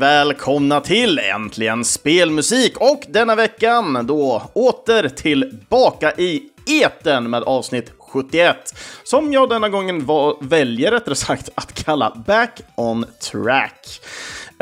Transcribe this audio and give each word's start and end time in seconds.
välkomna 0.00 0.80
till 0.80 1.18
Äntligen 1.18 1.84
Spelmusik 1.84 2.76
och 2.76 3.02
denna 3.08 3.34
veckan 3.34 4.06
då 4.06 4.42
åter 4.52 5.08
tillbaka 5.08 6.12
i 6.12 6.42
eten 6.66 7.30
med 7.30 7.42
avsnitt 7.42 7.92
71 7.98 8.56
som 9.04 9.32
jag 9.32 9.48
denna 9.48 9.68
gången 9.68 10.06
var, 10.06 10.36
väljer 10.40 10.90
rättare 10.90 11.14
sagt 11.14 11.48
att 11.54 11.84
kalla 11.84 12.22
Back 12.26 12.60
on 12.76 13.04
Track. 13.32 14.00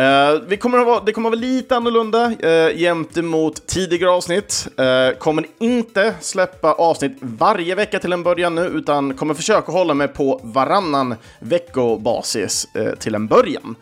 Uh, 0.00 0.42
vi 0.48 0.56
kommer 0.56 0.78
att 0.78 0.86
vara, 0.86 1.02
det 1.04 1.12
kommer 1.12 1.28
att 1.28 1.32
vara 1.32 1.40
lite 1.40 1.76
annorlunda 1.76 2.32
eh, 2.40 2.66
uh, 2.66 2.76
gentemot 2.76 3.66
tidigare 3.66 4.10
avsnitt. 4.10 4.68
Uh, 4.80 5.18
kommer 5.18 5.46
inte 5.58 6.14
släppa 6.20 6.72
avsnitt 6.72 7.18
varje 7.20 7.74
vecka 7.74 7.98
till 7.98 8.12
en 8.12 8.22
början 8.22 8.54
nu, 8.54 8.66
utan 8.66 9.14
kommer 9.14 9.34
försöka 9.34 9.72
hålla 9.72 9.94
mig 9.94 10.08
på 10.08 10.40
varannan 10.42 11.14
veckobasis 11.40 12.68
uh, 12.76 12.94
till 12.94 13.14
en 13.14 13.26
början. 13.26 13.76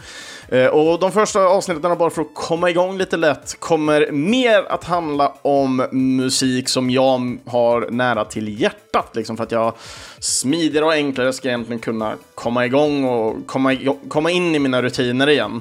Eh, 0.49 0.67
och 0.67 1.01
de 1.01 1.13
första 1.13 1.41
avsnitten, 1.41 1.99
bara 1.99 2.11
för 2.11 2.23
att 2.23 2.35
komma 2.35 2.71
igång 2.71 2.99
lite 2.99 3.17
lätt, 3.17 3.61
kommer 3.61 4.11
mer 4.13 4.73
att 4.73 4.85
handla 4.85 5.33
om 5.43 5.87
musik 5.93 6.69
som 6.69 6.91
jag 6.91 7.39
har 7.47 7.91
nära 7.91 8.25
till 8.25 8.61
hjärtat, 8.61 9.17
liksom 9.17 9.37
för 9.37 9.45
att 9.45 9.53
jag 9.53 9.73
smidigare 10.19 10.85
och 10.85 10.93
enklare 10.93 11.33
ska 11.33 11.49
egentligen 11.49 11.81
kunna 11.81 12.15
komma 12.35 12.67
igång 12.67 13.05
och 13.05 13.47
komma, 13.47 13.77
komma 14.09 14.31
in 14.31 14.55
i 14.55 14.59
mina 14.59 14.83
rutiner 14.83 15.29
igen. 15.29 15.61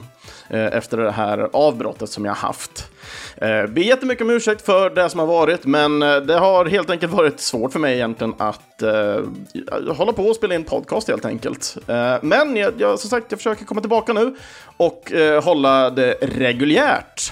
Eh, 0.50 0.66
efter 0.66 0.98
det 0.98 1.12
här 1.12 1.50
avbrottet 1.54 2.10
som 2.10 2.26
jag 2.26 2.34
haft. 2.34 2.88
Eh, 3.38 3.68
ber 3.68 3.82
jättemycket 3.82 4.22
om 4.22 4.30
ursäkt 4.30 4.66
för 4.66 4.90
det 4.90 5.10
som 5.10 5.20
har 5.20 5.28
varit, 5.28 5.66
men 5.66 6.02
eh, 6.02 6.16
det 6.18 6.38
har 6.38 6.66
helt 6.66 6.90
enkelt 6.90 7.14
varit 7.14 7.40
svårt 7.40 7.72
för 7.72 7.80
mig 7.80 7.96
egentligen 7.96 8.34
att 8.38 8.84
uh, 8.84 9.94
hålla 9.94 10.14
på 10.14 10.24
och 10.24 10.36
spela 10.36 10.56
in 10.56 10.64
podcast 10.64 11.08
helt 11.08 11.26
enkelt. 11.26 11.78
Uh, 11.90 12.16
men 12.22 12.56
jag, 12.56 12.74
jag, 12.78 13.00
som 13.00 13.10
sagt, 13.10 13.26
jag 13.30 13.40
försöker 13.40 13.66
komma 13.66 13.82
tillbaka 13.82 14.14
nu 14.14 14.36
och 14.78 15.12
uh, 15.16 15.44
hålla 15.44 15.90
det 15.90 16.18
reguljärt. 16.22 17.32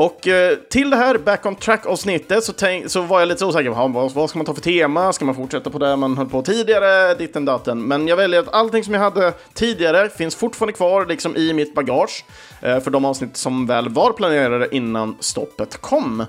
Och 0.00 0.28
eh, 0.28 0.56
till 0.56 0.90
det 0.90 0.96
här 0.96 1.18
Back 1.18 1.46
on 1.46 1.56
Track-avsnittet 1.56 2.44
så, 2.44 2.52
så 2.86 3.00
var 3.00 3.20
jag 3.20 3.28
lite 3.28 3.44
osäker 3.44 3.70
på 3.70 3.88
vad, 3.88 4.12
vad 4.12 4.30
ska 4.30 4.38
man 4.38 4.46
ta 4.46 4.54
för 4.54 4.60
tema? 4.60 5.12
Ska 5.12 5.24
man 5.24 5.34
fortsätta 5.34 5.70
på 5.70 5.78
det 5.78 5.96
man 5.96 6.16
höll 6.16 6.28
på 6.28 6.42
tidigare? 6.42 7.14
Ditten 7.14 7.44
datten. 7.44 7.82
Men 7.82 8.08
jag 8.08 8.16
väljer 8.16 8.40
att 8.40 8.54
allting 8.54 8.84
som 8.84 8.94
jag 8.94 9.00
hade 9.00 9.32
tidigare 9.54 10.08
finns 10.08 10.34
fortfarande 10.34 10.72
kvar 10.72 11.06
liksom 11.06 11.36
i 11.36 11.52
mitt 11.52 11.74
bagage 11.74 12.24
eh, 12.60 12.80
för 12.80 12.90
de 12.90 13.04
avsnitt 13.04 13.36
som 13.36 13.66
väl 13.66 13.88
var 13.88 14.12
planerade 14.12 14.76
innan 14.76 15.16
stoppet 15.20 15.80
kom. 15.80 16.24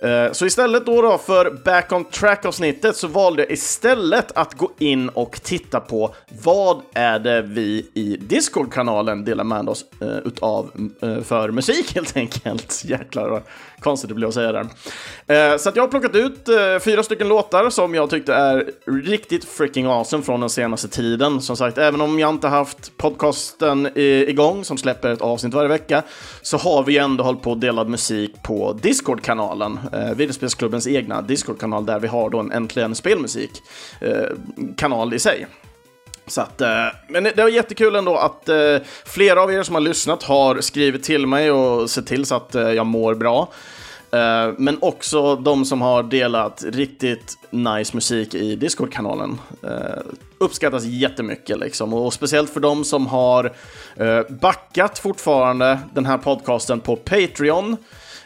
Eh, 0.00 0.32
så 0.32 0.46
istället 0.46 0.86
då, 0.86 1.02
då 1.02 1.18
för 1.18 1.50
Back 1.64 1.92
on 1.92 2.04
Track-avsnittet 2.04 2.96
så 2.96 3.08
valde 3.08 3.42
jag 3.42 3.52
istället 3.52 4.32
att 4.34 4.54
gå 4.54 4.70
in 4.78 5.08
och 5.08 5.40
titta 5.42 5.80
på 5.80 6.14
vad 6.42 6.82
är 6.94 7.18
det 7.18 7.42
vi 7.42 7.90
i 7.94 8.16
Discord-kanalen 8.20 9.24
delar 9.24 9.44
med 9.44 9.68
oss 9.68 9.84
eh, 10.00 10.08
utav 10.08 10.70
eh, 11.02 11.20
för 11.20 11.50
musik 11.50 11.94
helt 11.94 12.16
enkelt. 12.16 12.82
Jäklar 12.84 13.28
vad 13.28 13.42
konstigt 13.80 14.08
det 14.08 14.14
blev 14.14 14.28
att 14.28 14.34
säga 14.34 14.52
det. 14.52 14.66
Eh, 15.34 15.56
så 15.56 15.68
att 15.68 15.76
jag 15.76 15.82
har 15.82 15.88
plockat 15.88 16.14
ut 16.14 16.48
eh, 16.48 16.78
fyra 16.80 17.02
stycken 17.02 17.28
låtar 17.28 17.70
som 17.70 17.94
jag 17.94 18.10
tyckte 18.10 18.34
är 18.34 18.70
riktigt 18.86 19.44
freaking 19.44 19.86
awesome 19.86 20.22
från 20.22 20.40
den 20.40 20.50
senaste 20.50 20.88
tiden. 20.88 21.40
Som 21.40 21.56
sagt, 21.56 21.78
även 21.78 22.00
om 22.00 22.18
jag 22.18 22.30
inte 22.30 22.48
haft 22.48 22.96
podcasten 22.96 23.88
igång 23.96 24.64
som 24.64 24.78
släpper 24.78 25.10
ett 25.10 25.20
avsnitt 25.20 25.54
varje 25.54 25.68
vecka 25.68 26.02
så 26.42 26.56
har 26.56 26.84
vi 26.84 26.98
ändå 26.98 27.24
hållit 27.24 27.42
på 27.42 27.50
och 27.50 27.58
delat 27.58 27.88
musik 27.88 28.42
på 28.42 28.78
Discord-kanalen 28.82 29.78
eh, 29.92 30.10
Videospelsklubbens 30.16 30.86
egna 30.86 31.22
Discord-kanal 31.22 31.86
där 31.86 32.00
vi 32.00 32.08
har 32.08 32.30
då 32.30 32.38
en 32.38 32.52
Äntligen 32.52 32.94
Spelmusik-kanal 32.94 35.12
eh, 35.12 35.16
i 35.16 35.18
sig. 35.18 35.46
Så 36.26 36.40
att, 36.40 36.60
eh, 36.60 36.86
men 37.08 37.24
det 37.24 37.36
var 37.36 37.48
jättekul 37.48 37.96
ändå 37.96 38.16
att 38.16 38.48
eh, 38.48 38.76
flera 39.04 39.42
av 39.42 39.52
er 39.52 39.62
som 39.62 39.74
har 39.74 39.82
lyssnat 39.82 40.22
har 40.22 40.60
skrivit 40.60 41.02
till 41.02 41.26
mig 41.26 41.50
och 41.50 41.90
sett 41.90 42.06
till 42.06 42.26
så 42.26 42.34
att 42.34 42.54
eh, 42.54 42.70
jag 42.70 42.86
mår 42.86 43.14
bra. 43.14 43.48
Men 44.56 44.78
också 44.80 45.36
de 45.36 45.64
som 45.64 45.82
har 45.82 46.02
delat 46.02 46.64
riktigt 46.66 47.38
nice 47.50 47.96
musik 47.96 48.34
i 48.34 48.56
Discord-kanalen. 48.56 49.40
Uppskattas 50.38 50.84
jättemycket 50.84 51.58
liksom. 51.58 51.94
Och 51.94 52.12
speciellt 52.12 52.50
för 52.50 52.60
de 52.60 52.84
som 52.84 53.06
har 53.06 53.52
backat 54.32 54.98
fortfarande 54.98 55.78
den 55.94 56.06
här 56.06 56.18
podcasten 56.18 56.80
på 56.80 56.96
Patreon. 56.96 57.76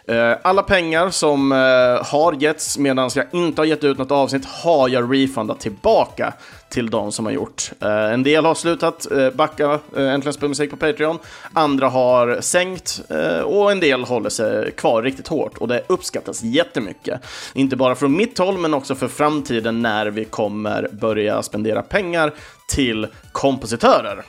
Eh, 0.07 0.37
alla 0.43 0.63
pengar 0.63 1.11
som 1.11 1.53
eh, 1.53 1.59
har 2.07 2.33
getts 2.33 2.79
medan 2.79 3.11
jag 3.15 3.27
inte 3.33 3.61
har 3.61 3.67
gett 3.67 3.85
ut 3.85 3.99
något 3.99 4.11
avsnitt 4.11 4.45
har 4.45 4.89
jag 4.89 5.15
refundat 5.15 5.61
tillbaka 5.61 6.33
till 6.69 6.91
de 6.91 7.13
som 7.13 7.25
har 7.25 7.33
gjort. 7.33 7.73
Eh, 7.81 8.13
en 8.13 8.23
del 8.23 8.45
har 8.45 8.55
slutat 8.55 9.07
backa 9.35 9.79
Äntligen 9.97 10.33
Spelmusik 10.33 10.71
på 10.71 10.77
Patreon, 10.77 11.19
andra 11.53 11.89
har 11.89 12.41
sänkt 12.41 13.01
och 13.45 13.73
en 13.73 13.81
del 13.81 14.05
håller 14.05 14.31
sig 14.31 14.73
kvar 14.73 15.03
riktigt 15.03 15.29
hårt 15.29 15.59
och 15.59 15.69
det 15.69 15.83
uppskattas 15.87 16.43
jättemycket. 16.43 17.21
Inte 17.55 17.77
bara 17.77 17.95
från 17.95 18.17
mitt 18.17 18.39
håll 18.39 18.59
men 18.59 18.75
också 18.75 18.95
för 18.95 19.09
framtiden 19.09 19.83
när 19.83 20.07
vi 20.07 20.25
kommer 20.25 20.89
börja 20.93 21.43
spendera 21.43 21.83
pengar 21.83 22.33
till 22.69 23.07
kompositörer 23.33 24.25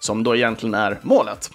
som 0.00 0.22
då 0.22 0.36
egentligen 0.36 0.74
är 0.74 0.98
målet. 1.02 1.50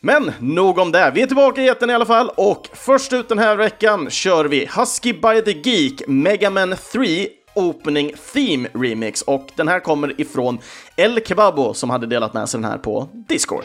Men 0.00 0.32
nog 0.38 0.78
om 0.78 0.92
det. 0.92 1.12
Vi 1.14 1.22
är 1.22 1.26
tillbaka 1.26 1.62
i 1.62 1.66
eten 1.66 1.90
i 1.90 1.94
alla 1.94 2.06
fall 2.06 2.30
och 2.36 2.68
först 2.72 3.12
ut 3.12 3.28
den 3.28 3.38
här 3.38 3.56
veckan 3.56 4.10
kör 4.10 4.44
vi 4.44 4.68
Husky 4.76 5.12
by 5.12 5.42
the 5.52 5.70
Geek 5.70 6.02
Mega 6.06 6.50
Man 6.50 6.74
3 6.92 7.28
Opening 7.54 8.12
Theme 8.34 8.68
Remix 8.74 9.22
och 9.22 9.48
den 9.56 9.68
här 9.68 9.80
kommer 9.80 10.20
ifrån 10.20 10.58
El 10.96 11.20
Kebabo 11.24 11.74
som 11.74 11.90
hade 11.90 12.06
delat 12.06 12.34
med 12.34 12.48
sig 12.48 12.60
den 12.60 12.70
här 12.70 12.78
på 12.78 13.08
Discord. 13.28 13.64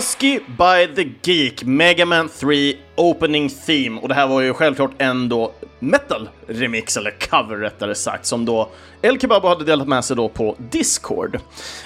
was 0.00 0.09
Whiskey 0.20 0.40
by 0.58 0.94
the 0.94 1.12
Geek, 1.22 1.64
Mega 1.64 2.06
Man 2.06 2.28
3 2.28 2.76
Opening 2.96 3.50
Theme. 3.66 4.00
Och 4.00 4.08
det 4.08 4.14
här 4.14 4.26
var 4.26 4.40
ju 4.40 4.54
självklart 4.54 4.90
en 4.98 5.28
då 5.28 5.52
metal-remix, 5.78 6.98
eller 6.98 7.10
cover 7.10 7.56
rättare 7.56 7.94
sagt, 7.94 8.26
som 8.26 8.44
då 8.44 8.70
El 9.02 9.20
Kebabo 9.20 9.48
hade 9.48 9.64
delat 9.64 9.88
med 9.88 10.04
sig 10.04 10.16
då 10.16 10.28
på 10.28 10.56
Discord. 10.58 11.38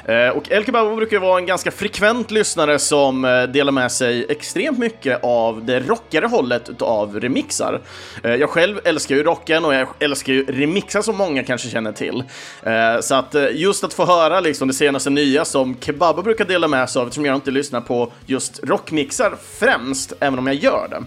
Eh, 0.05 0.29
och 0.29 0.53
El 0.53 0.65
Kebabo 0.65 0.97
brukar 0.97 1.17
ju 1.17 1.21
vara 1.21 1.39
en 1.39 1.47
ganska 1.47 1.71
frekvent 1.71 2.31
lyssnare 2.31 2.79
som 2.79 3.25
eh, 3.25 3.43
delar 3.43 3.73
med 3.73 3.93
sig 3.93 4.27
extremt 4.29 4.79
mycket 4.79 5.25
av 5.25 5.65
det 5.65 5.81
rockigare 5.81 6.27
hållet 6.27 6.83
av 6.83 7.21
remixar. 7.21 7.81
Eh, 8.25 8.35
jag 8.35 8.51
själv 8.51 8.81
älskar 8.85 9.15
ju 9.15 9.23
rocken 9.23 9.65
och 9.65 9.75
jag 9.75 9.89
älskar 9.99 10.33
ju 10.33 10.45
remixar 10.45 11.03
som 11.03 11.17
många 11.17 11.45
kanske 11.45 11.69
känner 11.69 11.93
till. 11.93 12.25
Eh, 12.63 13.01
så 13.01 13.15
att 13.15 13.35
eh, 13.35 13.47
just 13.53 13.85
att 13.85 13.95
få 13.95 14.05
höra 14.07 14.41
liksom 14.41 14.69
det 14.69 14.75
senaste 14.75 15.11
nya 15.11 15.45
som 15.45 15.77
Kebabo 15.81 16.23
brukar 16.23 16.45
dela 16.45 16.69
med 16.69 16.91
sig 16.91 17.01
av, 17.01 17.07
eftersom 17.07 17.25
jag 17.25 17.35
inte 17.35 17.51
lyssnar 17.51 17.81
på 17.81 18.13
just 18.27 18.61
rockmixar 18.65 19.37
främst, 19.59 20.13
även 20.21 20.39
om 20.39 20.47
jag 20.47 20.57
gör 20.57 20.89
det. 20.91 21.05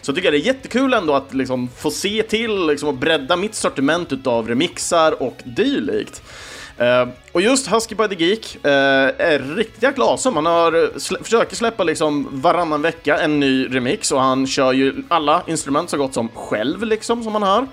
Så 0.00 0.12
tycker 0.12 0.26
jag 0.26 0.34
det 0.34 0.46
är 0.46 0.54
jättekul 0.54 0.94
ändå 0.94 1.14
att 1.14 1.34
liksom 1.34 1.68
få 1.68 1.90
se 1.90 2.22
till 2.22 2.66
liksom, 2.66 2.88
och 2.88 2.94
bredda 2.94 3.36
mitt 3.36 3.54
sortiment 3.54 4.12
utav 4.12 4.48
remixar 4.48 5.22
och 5.22 5.36
dylikt. 5.44 6.22
Uh, 6.80 7.08
och 7.32 7.40
just 7.40 7.72
Husky 7.72 7.94
by 7.94 8.08
the 8.08 8.24
Geek 8.24 8.56
uh, 8.56 8.70
är 9.18 9.56
riktigt 9.56 9.82
jäkla 9.82 10.04
awesome. 10.04 10.36
Han 10.36 10.46
har 10.46 10.98
slä 10.98 11.18
försöker 11.22 11.56
släppa 11.56 11.84
liksom 11.84 12.28
varannan 12.32 12.82
vecka 12.82 13.18
en 13.18 13.40
ny 13.40 13.66
remix 13.66 14.12
och 14.12 14.20
han 14.20 14.46
kör 14.46 14.72
ju 14.72 14.94
alla 15.08 15.42
instrument 15.46 15.90
så 15.90 15.96
gott 15.96 16.14
som 16.14 16.28
själv 16.28 16.82
liksom, 16.82 17.24
som 17.24 17.32
man 17.32 17.42
hör. 17.42 17.66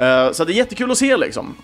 Uh, 0.00 0.08
eh, 0.08 0.32
så 0.32 0.44
det 0.44 0.52
är 0.52 0.54
jättekul 0.54 0.90
att 0.90 0.98
se 0.98 1.16
liksom. 1.16 1.56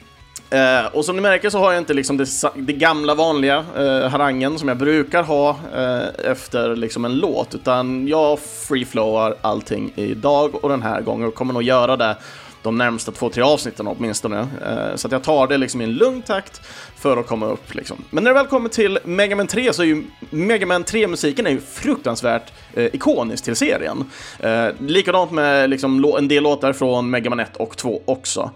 Eh, 0.50 0.86
och 0.92 1.04
som 1.04 1.16
ni 1.16 1.22
märker 1.22 1.50
så 1.50 1.58
har 1.58 1.72
jag 1.72 1.80
inte 1.80 1.94
liksom 1.94 2.16
det, 2.16 2.26
det 2.54 2.72
gamla 2.72 3.14
vanliga 3.14 3.64
eh, 3.76 4.08
harangen 4.08 4.58
som 4.58 4.68
jag 4.68 4.76
brukar 4.76 5.22
ha 5.22 5.50
eh, 5.76 6.30
efter 6.30 6.76
liksom 6.76 7.04
en 7.04 7.14
låt, 7.14 7.54
utan 7.54 8.08
jag 8.08 8.38
freeflowar 8.38 9.36
allting 9.40 9.92
idag 9.96 10.64
och 10.64 10.68
den 10.68 10.82
här 10.82 11.00
gången 11.00 11.28
och 11.28 11.34
kommer 11.34 11.52
nog 11.52 11.62
göra 11.62 11.96
det 11.96 12.16
de 12.62 12.78
närmsta 12.78 13.12
två, 13.12 13.28
tre 13.30 13.42
avsnitten 13.42 13.86
åtminstone. 13.86 14.38
Eh, 14.40 14.96
så 14.96 15.08
att 15.08 15.12
jag 15.12 15.22
tar 15.22 15.46
det 15.46 15.58
liksom 15.58 15.80
i 15.80 15.84
en 15.84 15.92
lugn 15.92 16.22
takt 16.22 16.60
för 16.96 17.16
att 17.16 17.26
komma 17.26 17.46
upp 17.46 17.74
liksom. 17.74 18.04
Men 18.10 18.24
när 18.24 18.30
det 18.30 18.34
väl 18.34 18.46
kommer 18.46 18.68
till 18.68 18.98
Mega 19.04 19.36
Man 19.36 19.46
3 19.46 19.72
så 19.72 19.82
är 19.82 19.86
ju 19.86 20.04
Mega 20.30 20.66
Man 20.66 20.84
3-musiken 20.84 21.46
är 21.46 21.50
ju 21.50 21.60
fruktansvärt 21.60 22.52
eh, 22.74 22.84
ikonisk 22.84 23.44
till 23.44 23.56
serien. 23.56 24.04
Eh, 24.38 24.68
likadant 24.78 25.30
med 25.30 25.70
liksom 25.70 26.04
en 26.18 26.28
del 26.28 26.42
låtar 26.42 26.72
från 26.72 27.10
Mega 27.10 27.30
Man 27.30 27.40
1 27.40 27.56
och 27.56 27.76
2 27.76 28.02
också. 28.04 28.50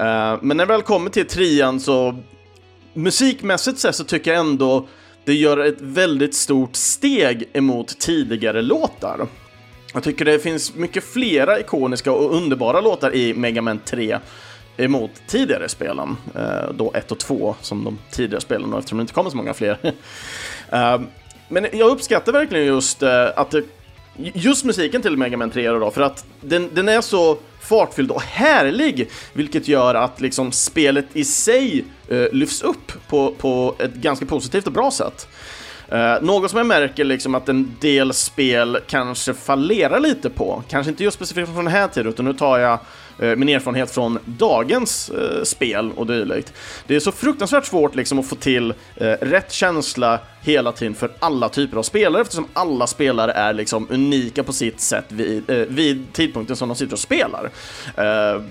Eh, 0.00 0.38
men 0.42 0.56
när 0.56 0.66
det 0.66 0.72
väl 0.72 0.82
kommer 0.82 1.10
till 1.10 1.26
trian 1.26 1.80
så 1.80 2.18
musikmässigt 2.94 3.78
sett 3.78 3.94
så 3.94 4.04
tycker 4.04 4.30
jag 4.30 4.40
ändå 4.40 4.86
det 5.24 5.34
gör 5.34 5.58
ett 5.58 5.80
väldigt 5.80 6.34
stort 6.34 6.76
steg 6.76 7.48
emot 7.52 7.98
tidigare 7.98 8.62
låtar. 8.62 9.26
Jag 9.94 10.02
tycker 10.02 10.24
det 10.24 10.38
finns 10.38 10.74
mycket 10.74 11.04
flera 11.04 11.60
ikoniska 11.60 12.12
och 12.12 12.34
underbara 12.34 12.80
låtar 12.80 13.14
i 13.14 13.34
Mega 13.34 13.62
Man 13.62 13.78
3 13.78 14.18
emot 14.76 15.10
tidigare 15.26 15.68
spelen, 15.68 16.16
eh, 16.34 16.72
då 16.74 16.92
1 16.94 17.12
och 17.12 17.18
2 17.18 17.54
som 17.60 17.84
de 17.84 17.98
tidigare 18.10 18.40
spelen, 18.40 18.74
eftersom 18.74 18.98
det 18.98 19.02
inte 19.02 19.12
kommer 19.12 19.30
så 19.30 19.36
många 19.36 19.54
fler. 19.54 19.78
Eh, 20.72 21.00
men 21.48 21.66
jag 21.72 21.90
uppskattar 21.90 22.32
verkligen 22.32 22.66
just 22.66 23.02
att 23.02 23.50
det, 23.50 23.62
just 24.16 24.64
musiken 24.64 25.02
till 25.02 25.16
Mega 25.16 25.36
Man 25.36 25.50
3 25.50 25.70
då, 25.70 25.90
för 25.90 26.02
att 26.02 26.24
den, 26.40 26.70
den 26.74 26.88
är 26.88 27.00
så 27.00 27.38
fartfylld 27.60 28.10
och 28.10 28.22
härlig, 28.22 29.10
vilket 29.32 29.68
gör 29.68 29.94
att 29.94 30.20
liksom 30.20 30.52
spelet 30.52 31.06
i 31.12 31.24
sig 31.24 31.84
eh, 32.08 32.26
lyfts 32.32 32.62
upp 32.62 32.92
på, 33.08 33.34
på 33.38 33.74
ett 33.78 33.94
ganska 33.94 34.26
positivt 34.26 34.66
och 34.66 34.72
bra 34.72 34.90
sätt. 34.90 35.28
Eh, 35.88 36.22
något 36.22 36.50
som 36.50 36.56
jag 36.56 36.66
märker 36.66 37.04
liksom 37.04 37.34
att 37.34 37.48
en 37.48 37.76
del 37.80 38.12
spel 38.12 38.78
kanske 38.86 39.34
fallerar 39.34 40.00
lite 40.00 40.30
på, 40.30 40.62
kanske 40.68 40.90
inte 40.90 41.04
just 41.04 41.16
specifikt 41.16 41.46
från 41.46 41.64
den 41.64 41.74
här 41.74 41.88
tiden, 41.88 42.12
utan 42.12 42.24
nu 42.24 42.34
tar 42.34 42.58
jag 42.58 42.78
Eh, 43.20 43.36
min 43.36 43.48
erfarenhet 43.48 43.90
från 43.90 44.18
dagens 44.24 45.10
eh, 45.10 45.42
spel 45.42 45.92
och 45.96 46.06
dylikt. 46.06 46.52
Det 46.86 46.96
är 46.96 47.00
så 47.00 47.12
fruktansvärt 47.12 47.66
svårt 47.66 47.94
liksom 47.94 48.18
att 48.18 48.26
få 48.26 48.36
till 48.36 48.74
eh, 48.96 49.06
rätt 49.20 49.52
känsla 49.52 50.18
hela 50.42 50.72
tiden 50.72 50.94
för 50.94 51.10
alla 51.18 51.48
typer 51.48 51.76
av 51.76 51.82
spelare 51.82 52.22
eftersom 52.22 52.46
alla 52.52 52.86
spelare 52.86 53.32
är 53.32 53.52
liksom 53.52 53.86
unika 53.90 54.42
på 54.42 54.52
sitt 54.52 54.80
sätt 54.80 55.04
vid, 55.08 55.50
vid 55.68 56.12
tidpunkten 56.12 56.56
som 56.56 56.68
de 56.68 56.74
sitter 56.74 56.92
och 56.92 56.98
spelar. 56.98 57.50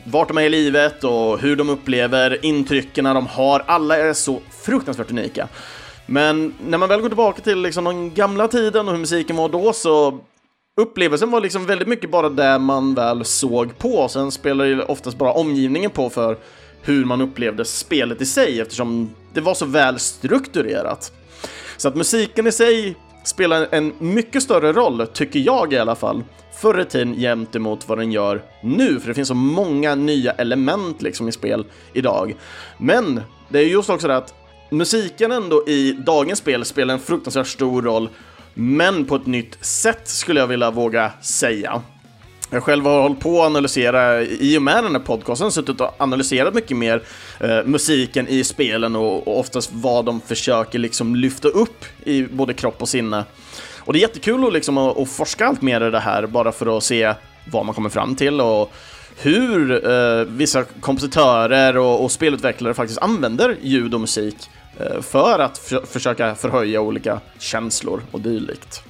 vart 0.03 0.27
de 0.27 0.37
är 0.37 0.41
i 0.41 0.49
livet 0.49 1.03
och 1.03 1.39
hur 1.39 1.55
de 1.55 1.69
upplever 1.69 2.45
intrycken 2.45 3.03
de 3.03 3.27
har, 3.27 3.63
alla 3.67 3.97
är 3.97 4.13
så 4.13 4.39
fruktansvärt 4.65 5.11
unika. 5.11 5.47
Men 6.05 6.53
när 6.65 6.77
man 6.77 6.89
väl 6.89 7.01
går 7.01 7.09
tillbaka 7.09 7.41
till 7.41 7.61
liksom 7.61 7.83
den 7.83 8.13
gamla 8.13 8.47
tiden 8.47 8.87
och 8.87 8.93
hur 8.93 8.99
musiken 8.99 9.35
var 9.35 9.49
då 9.49 9.73
så 9.73 10.19
upplevelsen 10.79 11.31
var 11.31 11.41
liksom 11.41 11.65
väldigt 11.65 11.87
mycket 11.87 12.11
bara 12.11 12.29
det 12.29 12.59
man 12.59 12.95
väl 12.95 13.25
såg 13.25 13.77
på. 13.77 14.07
Sen 14.07 14.31
spelar 14.31 14.65
ju 14.65 14.81
oftast 14.81 15.17
bara 15.17 15.33
omgivningen 15.33 15.91
på 15.91 16.09
för 16.09 16.37
hur 16.81 17.05
man 17.05 17.21
upplevde 17.21 17.65
spelet 17.65 18.21
i 18.21 18.25
sig 18.25 18.61
eftersom 18.61 19.09
det 19.33 19.41
var 19.41 19.53
så 19.53 19.65
väl 19.65 19.99
strukturerat. 19.99 21.11
Så 21.77 21.87
att 21.87 21.95
musiken 21.95 22.47
i 22.47 22.51
sig 22.51 22.95
spelar 23.23 23.67
en 23.71 23.93
mycket 23.99 24.43
större 24.43 24.73
roll, 24.73 25.07
tycker 25.13 25.39
jag 25.39 25.73
i 25.73 25.77
alla 25.77 25.95
fall, 25.95 26.23
förr 26.61 26.81
i 26.81 26.85
tiden 26.85 27.13
jämt 27.13 27.55
emot 27.55 27.87
vad 27.89 27.97
den 27.97 28.11
gör 28.11 28.41
nu, 28.63 28.99
för 28.99 29.07
det 29.07 29.13
finns 29.13 29.27
så 29.27 29.33
många 29.33 29.95
nya 29.95 30.31
element 30.31 31.01
liksom 31.01 31.27
i 31.27 31.31
spel 31.31 31.65
idag. 31.93 32.35
Men 32.77 33.21
det 33.49 33.59
är 33.59 33.63
just 33.63 33.89
också 33.89 34.07
det 34.07 34.17
att 34.17 34.33
musiken 34.69 35.31
ändå 35.31 35.67
i 35.67 35.91
dagens 35.91 36.39
spel 36.39 36.65
spelar 36.65 36.93
en 36.93 36.99
fruktansvärt 36.99 37.47
stor 37.47 37.81
roll, 37.81 38.09
men 38.59 39.05
på 39.05 39.15
ett 39.15 39.25
nytt 39.25 39.57
sätt 39.61 40.07
skulle 40.07 40.39
jag 40.39 40.47
vilja 40.47 40.71
våga 40.71 41.11
säga. 41.21 41.81
Jag 42.49 42.63
själv 42.63 42.85
har 42.85 43.01
hållit 43.01 43.19
på 43.19 43.41
att 43.41 43.45
analysera, 43.45 44.23
i 44.23 44.57
och 44.57 44.61
med 44.61 44.83
den 44.83 44.91
här 44.91 44.99
podcasten, 44.99 45.51
suttit 45.51 45.81
och 45.81 45.95
analyserat 45.97 46.53
mycket 46.53 46.77
mer 46.77 47.01
eh, 47.39 47.63
musiken 47.65 48.27
i 48.27 48.43
spelen 48.43 48.95
och, 48.95 49.27
och, 49.27 49.39
oftast 49.39 49.69
vad 49.73 50.05
de 50.05 50.21
försöker 50.21 50.79
liksom 50.79 51.15
lyfta 51.15 51.47
upp 51.47 51.85
i 52.03 52.23
både 52.23 52.53
kropp 52.53 52.81
och 52.81 52.89
sinne. 52.89 53.23
Och 53.79 53.93
det 53.93 53.99
är 53.99 54.01
jättekul 54.01 54.47
att, 54.47 54.53
liksom, 54.53 54.77
att, 54.77 54.97
att 54.97 55.09
forska 55.09 55.45
allt 55.45 55.61
mer 55.61 55.87
i 55.87 55.91
det 55.91 55.99
här, 55.99 56.27
bara 56.27 56.51
för 56.51 56.77
att 56.77 56.83
se 56.83 57.13
vad 57.51 57.65
man 57.65 57.75
kommer 57.75 57.89
fram 57.89 58.15
till 58.15 58.41
och 58.41 58.73
hur 59.21 59.89
eh, 59.91 60.23
vissa 60.25 60.63
kompositörer 60.63 61.77
och, 61.77 62.03
och 62.03 62.11
spelutvecklare 62.11 62.73
faktiskt 62.73 63.01
använder 63.01 63.55
ljud 63.61 63.93
och 63.93 64.01
musik 64.01 64.49
Eh, 64.51 64.58
Eh, 64.77 65.01
för 65.01 65.39
att 65.39 65.57
för 65.57 65.85
försöka 65.85 66.35
förhöja 66.35 66.81
olika 66.81 67.19
känslor 67.37 68.01
och 68.11 68.21
dylikt. 68.21 68.83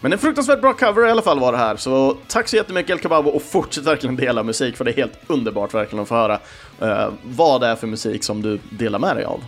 Men 0.00 0.12
en 0.12 0.18
fruktansvärt 0.18 0.60
bra 0.60 0.72
cover 0.72 1.06
i 1.06 1.10
alla 1.10 1.22
fall 1.22 1.40
var 1.40 1.52
det 1.52 1.58
här, 1.58 1.76
så 1.76 2.16
tack 2.28 2.48
så 2.48 2.56
jättemycket 2.56 2.90
El 2.90 2.98
Kababo 2.98 3.30
och 3.30 3.42
fortsätt 3.42 3.84
verkligen 3.84 4.16
dela 4.16 4.42
musik 4.42 4.76
för 4.76 4.84
det 4.84 4.90
är 4.90 4.96
helt 4.96 5.18
underbart 5.26 5.74
verkligen 5.74 6.02
att 6.02 6.08
få 6.08 6.14
höra 6.14 6.38
eh, 6.80 7.08
vad 7.22 7.60
det 7.60 7.66
är 7.66 7.76
för 7.76 7.86
musik 7.86 8.24
som 8.24 8.42
du 8.42 8.58
delar 8.70 8.98
med 8.98 9.16
dig 9.16 9.24
av. 9.24 9.44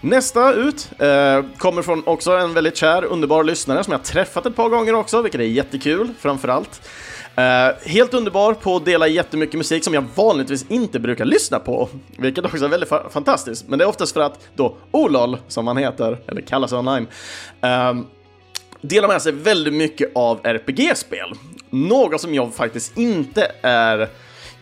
Nästa 0.00 0.52
ut 0.52 0.90
eh, 0.98 1.44
kommer 1.58 1.82
från 1.82 2.02
också 2.06 2.32
en 2.32 2.54
väldigt 2.54 2.76
kär, 2.76 3.04
underbar 3.04 3.44
lyssnare 3.44 3.84
som 3.84 3.92
jag 3.92 4.04
träffat 4.04 4.46
ett 4.46 4.56
par 4.56 4.68
gånger 4.68 4.94
också, 4.94 5.22
vilket 5.22 5.40
är 5.40 5.44
jättekul 5.44 6.08
framförallt. 6.20 6.88
Uh, 7.38 7.88
helt 7.88 8.14
underbar 8.14 8.54
på 8.54 8.76
att 8.76 8.84
dela 8.84 9.08
jättemycket 9.08 9.54
musik 9.54 9.84
som 9.84 9.94
jag 9.94 10.04
vanligtvis 10.14 10.66
inte 10.68 11.00
brukar 11.00 11.24
lyssna 11.24 11.58
på, 11.58 11.88
vilket 12.18 12.44
också 12.44 12.64
är 12.64 12.68
väldigt 12.68 12.88
fa 12.88 13.08
fantastiskt. 13.10 13.68
Men 13.68 13.78
det 13.78 13.84
är 13.84 13.88
oftast 13.88 14.12
för 14.12 14.20
att 14.20 14.38
då 14.54 14.76
Olol, 14.90 15.38
som 15.48 15.66
han 15.66 15.76
heter, 15.76 16.18
eller 16.26 16.40
kallas 16.40 16.72
online, 16.72 17.06
uh, 17.64 18.02
delar 18.80 19.08
med 19.08 19.22
sig 19.22 19.32
väldigt 19.32 19.74
mycket 19.74 20.12
av 20.14 20.40
RPG-spel. 20.42 21.32
Något 21.70 22.20
som 22.20 22.34
jag 22.34 22.54
faktiskt 22.54 22.98
inte 22.98 23.52
är... 23.62 24.08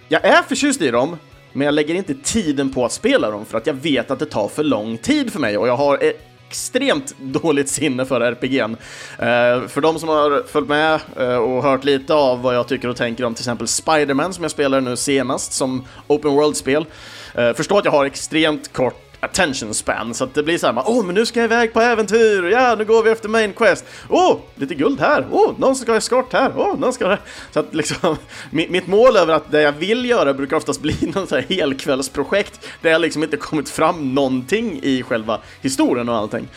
Jag 0.09 0.25
är 0.25 0.43
förtjust 0.43 0.83
i 0.83 0.91
dem, 0.91 1.17
men 1.53 1.65
jag 1.65 1.75
lägger 1.75 1.95
inte 1.95 2.15
tiden 2.15 2.73
på 2.73 2.85
att 2.85 2.93
spela 2.93 3.31
dem 3.31 3.45
för 3.45 3.59
att 3.59 3.67
jag 3.67 3.75
vet 3.75 4.11
att 4.11 4.19
det 4.19 4.27
tar 4.27 4.49
för 4.49 4.65
lång 4.65 4.99
tid 4.99 5.33
för 5.33 5.41
mig 5.41 5.59
och 5.59 5.69
jag 5.69 5.77
har 5.77 6.05
eh, 6.05 6.13
extremt 6.51 7.15
dåligt 7.19 7.69
sinne 7.69 8.07
för 8.07 8.21
RPG'n. 8.21 8.77
Eh, 9.19 9.69
för 9.69 9.81
de 9.81 9.99
som 9.99 10.09
har 10.09 10.43
följt 10.47 10.69
med 10.69 11.01
eh, 11.19 11.37
och 11.37 11.63
hört 11.63 11.85
lite 11.85 12.15
av 12.15 12.43
vad 12.43 12.57
jag 12.57 12.69
tycker 12.69 12.89
och 12.89 12.97
tänker 12.97 13.25
om 13.25 13.35
till 13.35 13.43
exempel 13.43 13.69
Spiderman 13.69 14.33
som 14.33 14.45
jag 14.45 14.51
spelade 14.51 14.81
nu 14.81 14.97
senast 14.97 15.53
som 15.53 15.85
Open 16.07 16.31
World-spel, 16.31 16.87
eh, 17.35 17.53
förstår 17.53 17.79
att 17.79 17.85
jag 17.85 17.93
har 17.93 18.05
extremt 18.05 18.73
kort 18.73 19.10
attention 19.21 19.75
span, 19.75 20.15
så 20.15 20.25
att 20.25 20.35
det 20.35 20.43
blir 20.43 20.59
så 20.59 20.67
här, 20.67 20.83
åh, 20.87 21.01
oh, 21.01 21.07
men 21.07 21.15
nu 21.15 21.27
ska 21.27 21.41
jag 21.41 21.45
iväg 21.45 21.73
på 21.73 21.81
äventyr, 21.81 22.43
ja, 22.43 22.75
nu 22.79 22.85
går 22.85 23.03
vi 23.03 23.11
efter 23.11 23.29
main 23.29 23.53
quest, 23.53 23.85
åh, 24.09 24.33
oh, 24.33 24.39
lite 24.55 24.75
guld 24.75 25.01
här, 25.01 25.27
åh, 25.31 25.51
oh, 25.51 25.59
någon 25.59 25.77
ska 25.77 25.93
ha 25.93 25.97
eskort 25.97 26.33
här, 26.33 26.53
åh, 26.57 26.79
någon 26.79 26.93
ska 26.93 27.07
ha 27.07 27.17
Så 27.51 27.61
att 27.61 27.75
liksom, 27.75 28.17
mitt 28.51 28.87
mål 28.87 29.17
över 29.17 29.35
att 29.35 29.51
det 29.51 29.63
jag 29.63 29.73
vill 29.73 30.05
göra 30.05 30.35
brukar 30.35 30.57
oftast 30.57 30.83
bli 30.83 30.97
någon 31.15 31.27
så 31.27 31.35
här 31.35 31.47
helkvällsprojekt 31.49 32.69
där 32.83 32.91
jag 32.91 33.01
liksom 33.01 33.23
inte 33.23 33.37
kommit 33.37 33.69
fram 33.69 34.15
någonting 34.15 34.81
i 34.83 35.03
själva 35.03 35.39
historien 35.61 36.09
och 36.09 36.17
allting. 36.17 36.49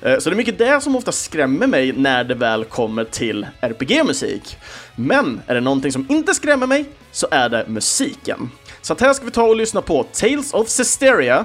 Eh, 0.00 0.18
så 0.18 0.30
det 0.30 0.34
är 0.34 0.36
mycket 0.36 0.58
det 0.58 0.80
som 0.80 0.96
ofta 0.96 1.12
skrämmer 1.12 1.66
mig 1.66 1.92
när 1.92 2.24
det 2.24 2.34
väl 2.34 2.64
kommer 2.64 3.04
till 3.04 3.46
RPG-musik. 3.60 4.56
Men 4.96 5.40
är 5.46 5.54
det 5.54 5.60
någonting 5.60 5.92
som 5.92 6.06
inte 6.08 6.34
skrämmer 6.34 6.66
mig 6.66 6.84
så 7.12 7.26
är 7.30 7.48
det 7.48 7.64
musiken. 7.68 8.50
Så 8.82 8.92
att 8.92 9.00
här 9.00 9.12
ska 9.12 9.24
vi 9.24 9.30
ta 9.30 9.42
och 9.42 9.56
lyssna 9.56 9.82
på 9.82 10.02
Tales 10.02 10.54
of 10.54 10.68
Cesteria 10.68 11.44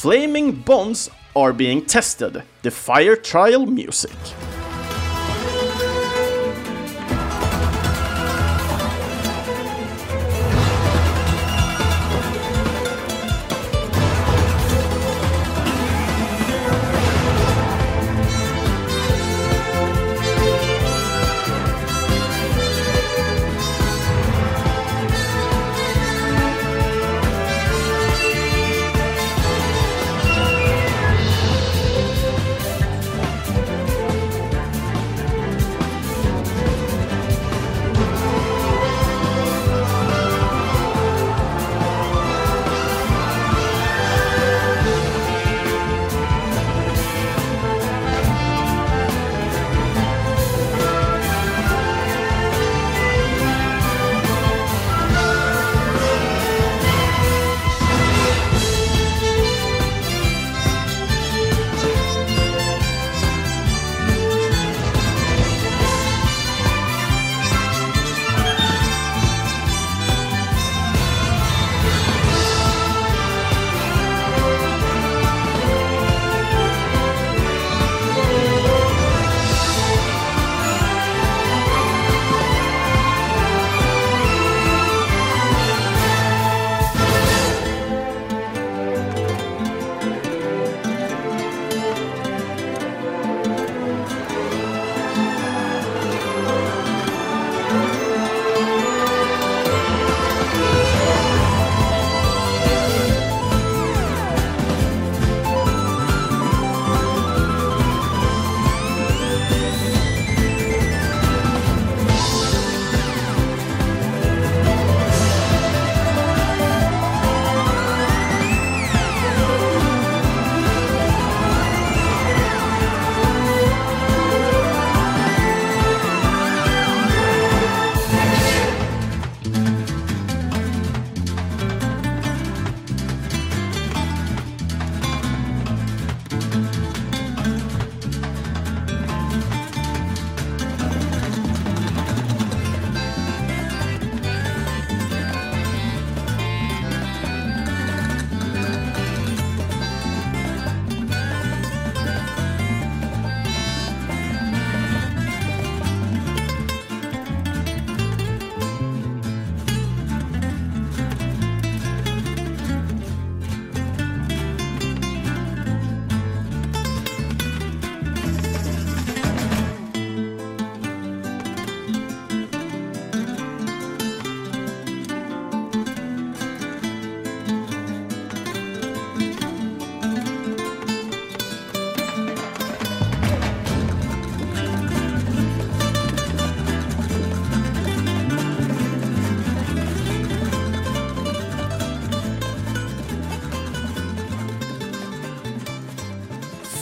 Flaming 0.00 0.52
Bonds 0.52 1.08
are 1.34 1.54
being 1.54 1.86
tested. 1.86 2.42
The 2.60 2.70
Fire 2.70 3.16
Trial 3.16 3.64
Music. 3.64 4.12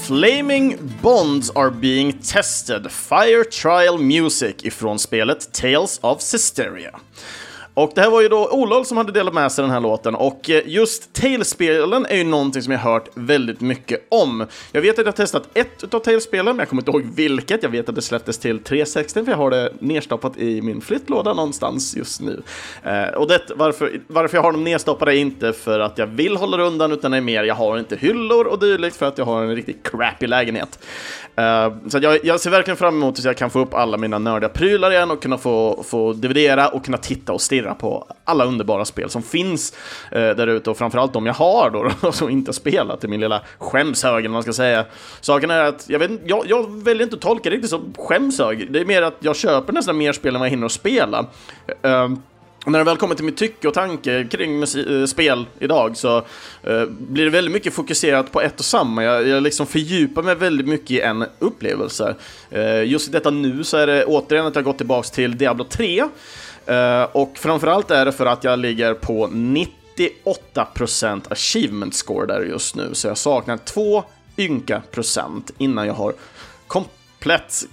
Flaming 0.07 0.77
Bonds 1.01 1.51
are 1.57 1.71
being 1.71 2.13
tested, 2.13 2.93
Fire 2.93 3.43
Trial 3.43 3.97
Music 3.97 4.65
ifrån 4.65 4.99
spelet 4.99 5.53
Tales 5.53 5.99
of 6.03 6.21
Cisteria. 6.21 7.01
Och 7.75 7.93
det 7.95 8.01
här 8.01 8.11
var 8.11 8.21
ju 8.21 8.29
då 8.29 8.49
Olof 8.51 8.87
som 8.87 8.97
hade 8.97 9.13
delat 9.13 9.35
med 9.35 9.53
sig 9.53 9.63
den 9.63 9.71
här 9.71 9.81
låten 9.81 10.15
och 10.15 10.51
eh, 10.51 10.63
just 10.67 11.13
Tales-spelen 11.13 12.07
är 12.07 12.17
ju 12.17 12.25
någonting 12.25 12.63
som 12.63 12.73
jag 12.73 12.81
hört 12.81 13.09
väldigt 13.15 13.61
mycket 13.61 14.07
om. 14.09 14.47
Jag 14.73 14.83
vet 14.83 14.93
att 14.93 14.99
jag 14.99 15.05
har 15.05 15.13
testat 15.13 15.49
ett 15.55 15.85
utav 15.85 15.99
Tales-spelen, 15.99 16.57
men 16.57 16.59
jag 16.59 16.69
kommer 16.69 16.83
inte 16.83 16.91
ihåg 16.91 17.05
vilket. 17.15 17.63
Jag 17.63 17.71
vet 17.71 17.89
att 17.89 17.95
det 17.95 18.03
släpptes 18.03 18.39
till 18.39 18.59
360 18.59 19.25
för 19.25 19.33
jag 19.33 19.39
har 19.39 19.51
det 19.51 19.73
nedstoppat 19.79 20.37
i 20.37 20.63
min 20.63 20.81
flyttlåda 20.81 21.35
någonstans 21.35 21.97
just 21.97 22.21
nu. 22.21 22.43
Eh, 22.83 23.09
och 23.09 23.29
det, 23.29 23.41
varför, 23.57 24.01
varför 24.07 24.37
jag 24.37 24.43
har 24.43 24.53
dem 24.53 24.65
nedstoppade 24.65 25.17
är 25.17 25.19
inte 25.19 25.53
för 25.53 25.81
att 25.81 25.99
jag 25.99 26.07
vill 26.07 26.37
hålla 26.37 26.57
det 26.57 26.65
undan, 26.65 26.93
utan 26.93 27.11
det 27.11 27.17
är 27.17 27.21
mer 27.21 27.45
jag 27.45 27.55
har 27.55 27.79
inte 27.79 27.97
hyllor 27.97 28.47
och 28.47 28.59
dylikt 28.59 28.97
för 28.97 29.07
att 29.07 29.19
jag 29.19 29.25
har 29.25 29.43
en 29.43 29.55
riktigt 29.55 29.91
crappy 29.91 30.27
lägenhet. 30.27 30.79
Eh, 31.37 31.73
så 31.89 31.99
jag, 32.03 32.25
jag, 32.25 32.41
ser 32.41 32.51
verkligen 32.51 32.77
fram 32.77 32.95
emot 32.95 33.19
att 33.19 33.25
jag 33.25 33.37
kan 33.37 33.51
få 33.51 33.61
upp 33.61 33.75
alla 33.75 33.97
mina 33.97 34.19
nördiga 34.19 34.49
prylar 34.49 34.91
igen 34.91 35.11
och 35.11 35.23
kunna 35.23 35.39
få, 35.39 35.85
få 35.87 36.13
dividera 36.13 36.69
och 36.69 36.85
kunna 36.85 36.99
titta 36.99 37.33
och 37.33 37.41
stirra 37.41 37.64
på 37.73 38.07
alla 38.25 38.45
underbara 38.45 38.85
spel 38.85 39.11
som 39.11 39.23
finns 39.23 39.77
eh, 40.11 40.21
där 40.21 40.47
ute 40.47 40.71
och 40.71 40.79
framförallt 40.79 41.13
de 41.13 41.27
jag 41.27 41.35
har 41.35 41.71
då, 41.71 42.13
som 42.13 42.31
inte 42.31 42.53
spelat 42.53 43.05
i 43.05 43.09
min 43.09 43.21
lilla 43.21 43.43
skämshög, 43.59 44.31
man 44.31 44.43
ska 44.43 44.53
säga. 44.53 44.85
Saken 45.21 45.51
är 45.51 45.65
att 45.65 45.85
jag, 45.89 45.99
vet, 45.99 46.11
jag, 46.25 46.45
jag 46.47 46.85
väljer 46.85 47.03
inte 47.03 47.17
att 47.17 47.23
tolka 47.23 47.51
det 47.51 47.57
riktigt 47.57 47.71
som 47.71 47.95
skämshög, 47.99 48.73
det 48.73 48.81
är 48.81 48.85
mer 48.85 49.03
att 49.03 49.17
jag 49.19 49.37
köper 49.37 49.73
nästan 49.73 49.97
mer 49.97 50.13
spel 50.13 50.35
än 50.35 50.41
vad 50.41 50.47
jag 50.47 50.51
hinner 50.51 50.67
att 50.67 50.73
spela. 50.73 51.27
Eh, 51.83 52.09
och 52.65 52.73
när 52.73 52.79
det 52.79 52.85
väl 52.85 52.97
kommer 52.97 53.15
till 53.15 53.25
mitt 53.25 53.37
tycke 53.37 53.69
och 53.69 53.75
tanke 53.75 54.25
kring 54.31 54.63
eh, 54.63 55.07
spel 55.07 55.47
idag 55.59 55.97
så 55.97 56.17
eh, 56.63 56.85
blir 56.87 57.25
det 57.25 57.31
väldigt 57.31 57.53
mycket 57.53 57.75
fokuserat 57.75 58.33
på 58.33 58.41
ett 58.41 58.59
och 58.59 58.65
samma. 58.65 59.05
Jag, 59.05 59.29
jag 59.29 59.43
liksom 59.43 59.67
fördjupar 59.67 60.23
mig 60.23 60.35
väldigt 60.35 60.69
mycket 60.69 60.91
i 60.91 61.01
en 61.01 61.25
upplevelse. 61.39 62.15
Eh, 62.51 62.85
just 62.85 63.09
i 63.09 63.11
detta 63.11 63.31
nu 63.31 63.65
så 63.65 63.77
är 63.77 63.87
det 63.87 64.05
återigen 64.05 64.47
att 64.47 64.55
jag 64.55 64.65
gått 64.65 64.77
tillbaks 64.77 65.11
till 65.11 65.39
Diablo 65.39 65.65
3. 65.65 66.05
och 67.13 67.39
framförallt 67.39 67.91
är 67.91 68.05
det 68.05 68.13
för 68.13 68.27
att 68.27 68.45
jag 68.45 68.59
ligger 68.59 68.95
på 68.95 69.29
98% 69.29 71.23
achievement 71.33 71.95
score 71.95 72.27
där 72.27 72.41
just 72.41 72.77
nu. 72.77 72.91
Så 72.93 73.09
jag 73.09 73.19
saknar 73.19 73.57
två 73.57 74.05
ynka 74.39 74.83
procent 74.91 75.51
innan 75.59 75.87
jag 75.87 75.95
har 75.95 76.15
komplett 77.25 77.67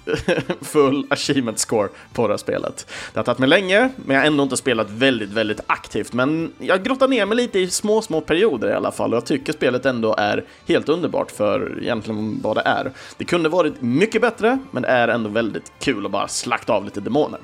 full 0.62 1.06
achievement 1.10 1.60
score 1.60 1.90
på 2.14 2.28
det 2.28 2.34
här 2.34 2.38
spelet. 2.38 2.88
Det 3.14 3.20
har 3.20 3.24
tagit 3.24 3.40
mig 3.40 3.50
länge, 3.50 3.90
men 4.06 4.16
jag 4.16 4.22
har 4.22 4.28
ändå 4.28 4.44
inte 4.44 4.58
spelat 4.58 4.90
väldigt, 4.90 5.30
väldigt 5.30 5.60
aktivt. 5.68 6.14
Men 6.14 6.52
jag 6.60 6.84
grottar 6.84 7.08
ner 7.08 7.26
mig 7.26 7.38
lite 7.38 7.60
i 7.60 7.70
små, 7.70 8.02
små 8.02 8.22
perioder 8.22 8.70
i 8.70 8.74
alla 8.74 8.92
fall 8.92 9.12
och 9.12 9.18
jag 9.18 9.26
tycker 9.26 9.54
spelet 9.54 9.86
ändå 9.86 10.16
är 10.18 10.44
helt 10.68 10.90
underbart 10.90 11.32
för 11.32 11.80
egentligen 11.82 12.40
vad 12.44 12.58
det 12.58 12.62
är. 12.66 12.92
Det 13.18 13.26
kunde 13.26 13.50
varit 13.50 13.82
mycket 13.82 14.22
bättre, 14.22 14.60
men 14.72 14.84
det 14.84 14.90
är 14.90 15.08
ändå 15.08 15.30
väldigt 15.30 15.72
kul 15.80 16.06
att 16.06 16.12
bara 16.12 16.28
slakta 16.28 16.74
av 16.74 16.86
lite 16.86 17.00
demoner. 17.00 17.40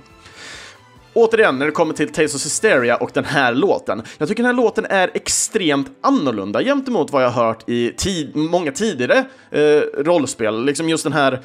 Återigen, 1.18 1.60
när 1.60 1.66
det 1.66 1.72
kommer 1.72 1.94
till 1.94 2.14
Tales 2.14 2.36
of 2.36 2.46
Hysteria 2.46 2.96
och 2.96 3.10
den 3.14 3.26
här 3.26 3.54
låten. 3.54 4.02
Jag 4.18 4.28
tycker 4.28 4.44
den 4.44 4.56
här 4.56 4.64
låten 4.64 4.86
är 4.90 5.12
extremt 5.14 5.88
annorlunda 6.02 6.64
gentemot 6.64 7.12
vad 7.12 7.24
jag 7.24 7.30
har 7.30 7.46
hört 7.46 7.70
i 7.70 7.94
tid, 7.98 8.36
många 8.36 8.72
tidigare 8.72 9.26
eh, 9.52 9.82
rollspel. 9.98 10.66
Liksom 10.66 10.90
just 10.90 11.04
den 11.04 11.14
här 11.14 11.42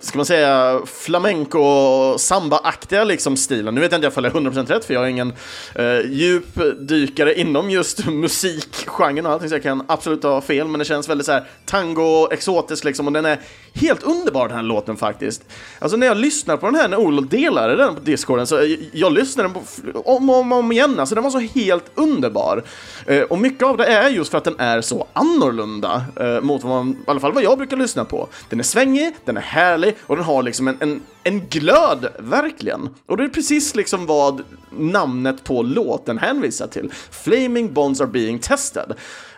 ska 0.00 0.18
man 0.18 0.26
säga, 0.26 0.80
flamenco 0.86 2.18
samba-aktiga 2.18 3.04
liksom 3.04 3.36
stilen. 3.36 3.74
Nu 3.74 3.80
vet 3.80 3.92
jag 3.92 3.98
inte 3.98 4.08
ifall 4.08 4.24
jag 4.24 4.36
är 4.36 4.40
100% 4.40 4.66
rätt 4.66 4.84
för 4.84 4.94
jag 4.94 5.04
är 5.04 5.08
ingen 5.08 5.32
eh, 5.74 6.00
djupdykare 6.10 7.34
inom 7.34 7.70
just 7.70 8.06
musikgenren 8.06 9.26
och 9.26 9.32
allting 9.32 9.48
så 9.48 9.54
jag 9.54 9.62
kan 9.62 9.84
absolut 9.88 10.22
ha 10.22 10.40
fel 10.40 10.68
men 10.68 10.78
det 10.78 10.84
känns 10.84 11.08
väldigt 11.08 11.26
så 11.26 11.32
här 11.32 11.48
tango, 11.64 12.28
exotiskt 12.32 12.84
liksom 12.84 13.06
och 13.06 13.12
den 13.12 13.24
är 13.24 13.40
helt 13.74 14.02
underbar 14.02 14.48
den 14.48 14.56
här 14.56 14.62
låten 14.62 14.96
faktiskt. 14.96 15.44
Alltså 15.78 15.96
när 15.96 16.06
jag 16.06 16.16
lyssnar 16.16 16.56
på 16.56 16.66
den 16.66 16.74
här 16.74 16.88
när 16.88 16.96
Olof 16.96 17.28
delade 17.28 17.76
den 17.76 17.94
på 17.94 18.00
discorden 18.00 18.46
så 18.46 18.58
eh, 18.58 18.64
jag, 18.64 18.78
jag 18.92 19.12
lyssnade 19.12 19.48
den 19.48 19.54
på, 19.54 20.00
om 20.12 20.30
och 20.30 20.36
om, 20.36 20.52
om 20.52 20.72
igen, 20.72 21.00
alltså 21.00 21.14
den 21.14 21.24
var 21.24 21.30
så 21.30 21.38
helt 21.38 21.90
underbar. 21.94 22.64
Eh, 23.06 23.22
och 23.22 23.38
mycket 23.38 23.62
av 23.62 23.76
det 23.76 23.86
är 23.86 24.08
just 24.08 24.30
för 24.30 24.38
att 24.38 24.44
den 24.44 24.60
är 24.60 24.80
så 24.80 25.06
annorlunda 25.12 26.04
eh, 26.20 26.40
mot 26.40 26.62
vad 26.62 26.72
man, 26.72 26.90
i 26.90 26.96
alla 27.06 27.20
fall 27.20 27.32
vad 27.32 27.42
jag 27.42 27.58
brukar 27.58 27.76
lyssna 27.76 28.04
på. 28.04 28.28
Den 28.48 28.58
är 28.58 28.64
svängig, 28.64 29.16
den 29.24 29.36
är 29.36 29.40
härlig 29.40 29.96
och 30.06 30.16
den 30.16 30.24
har 30.24 30.42
liksom 30.42 30.68
en, 30.68 30.76
en, 30.80 31.02
en 31.22 31.46
glöd, 31.46 32.06
verkligen. 32.18 32.88
Och 33.06 33.16
det 33.16 33.24
är 33.24 33.28
precis 33.28 33.74
liksom 33.74 34.06
vad 34.06 34.42
namnet 34.70 35.44
på 35.44 35.62
låten 35.62 36.18
hänvisar 36.18 36.66
till. 36.66 36.92
Flaming 37.10 37.72
Bonds 37.72 38.00
are 38.00 38.08
being 38.08 38.38
tested. 38.38 38.92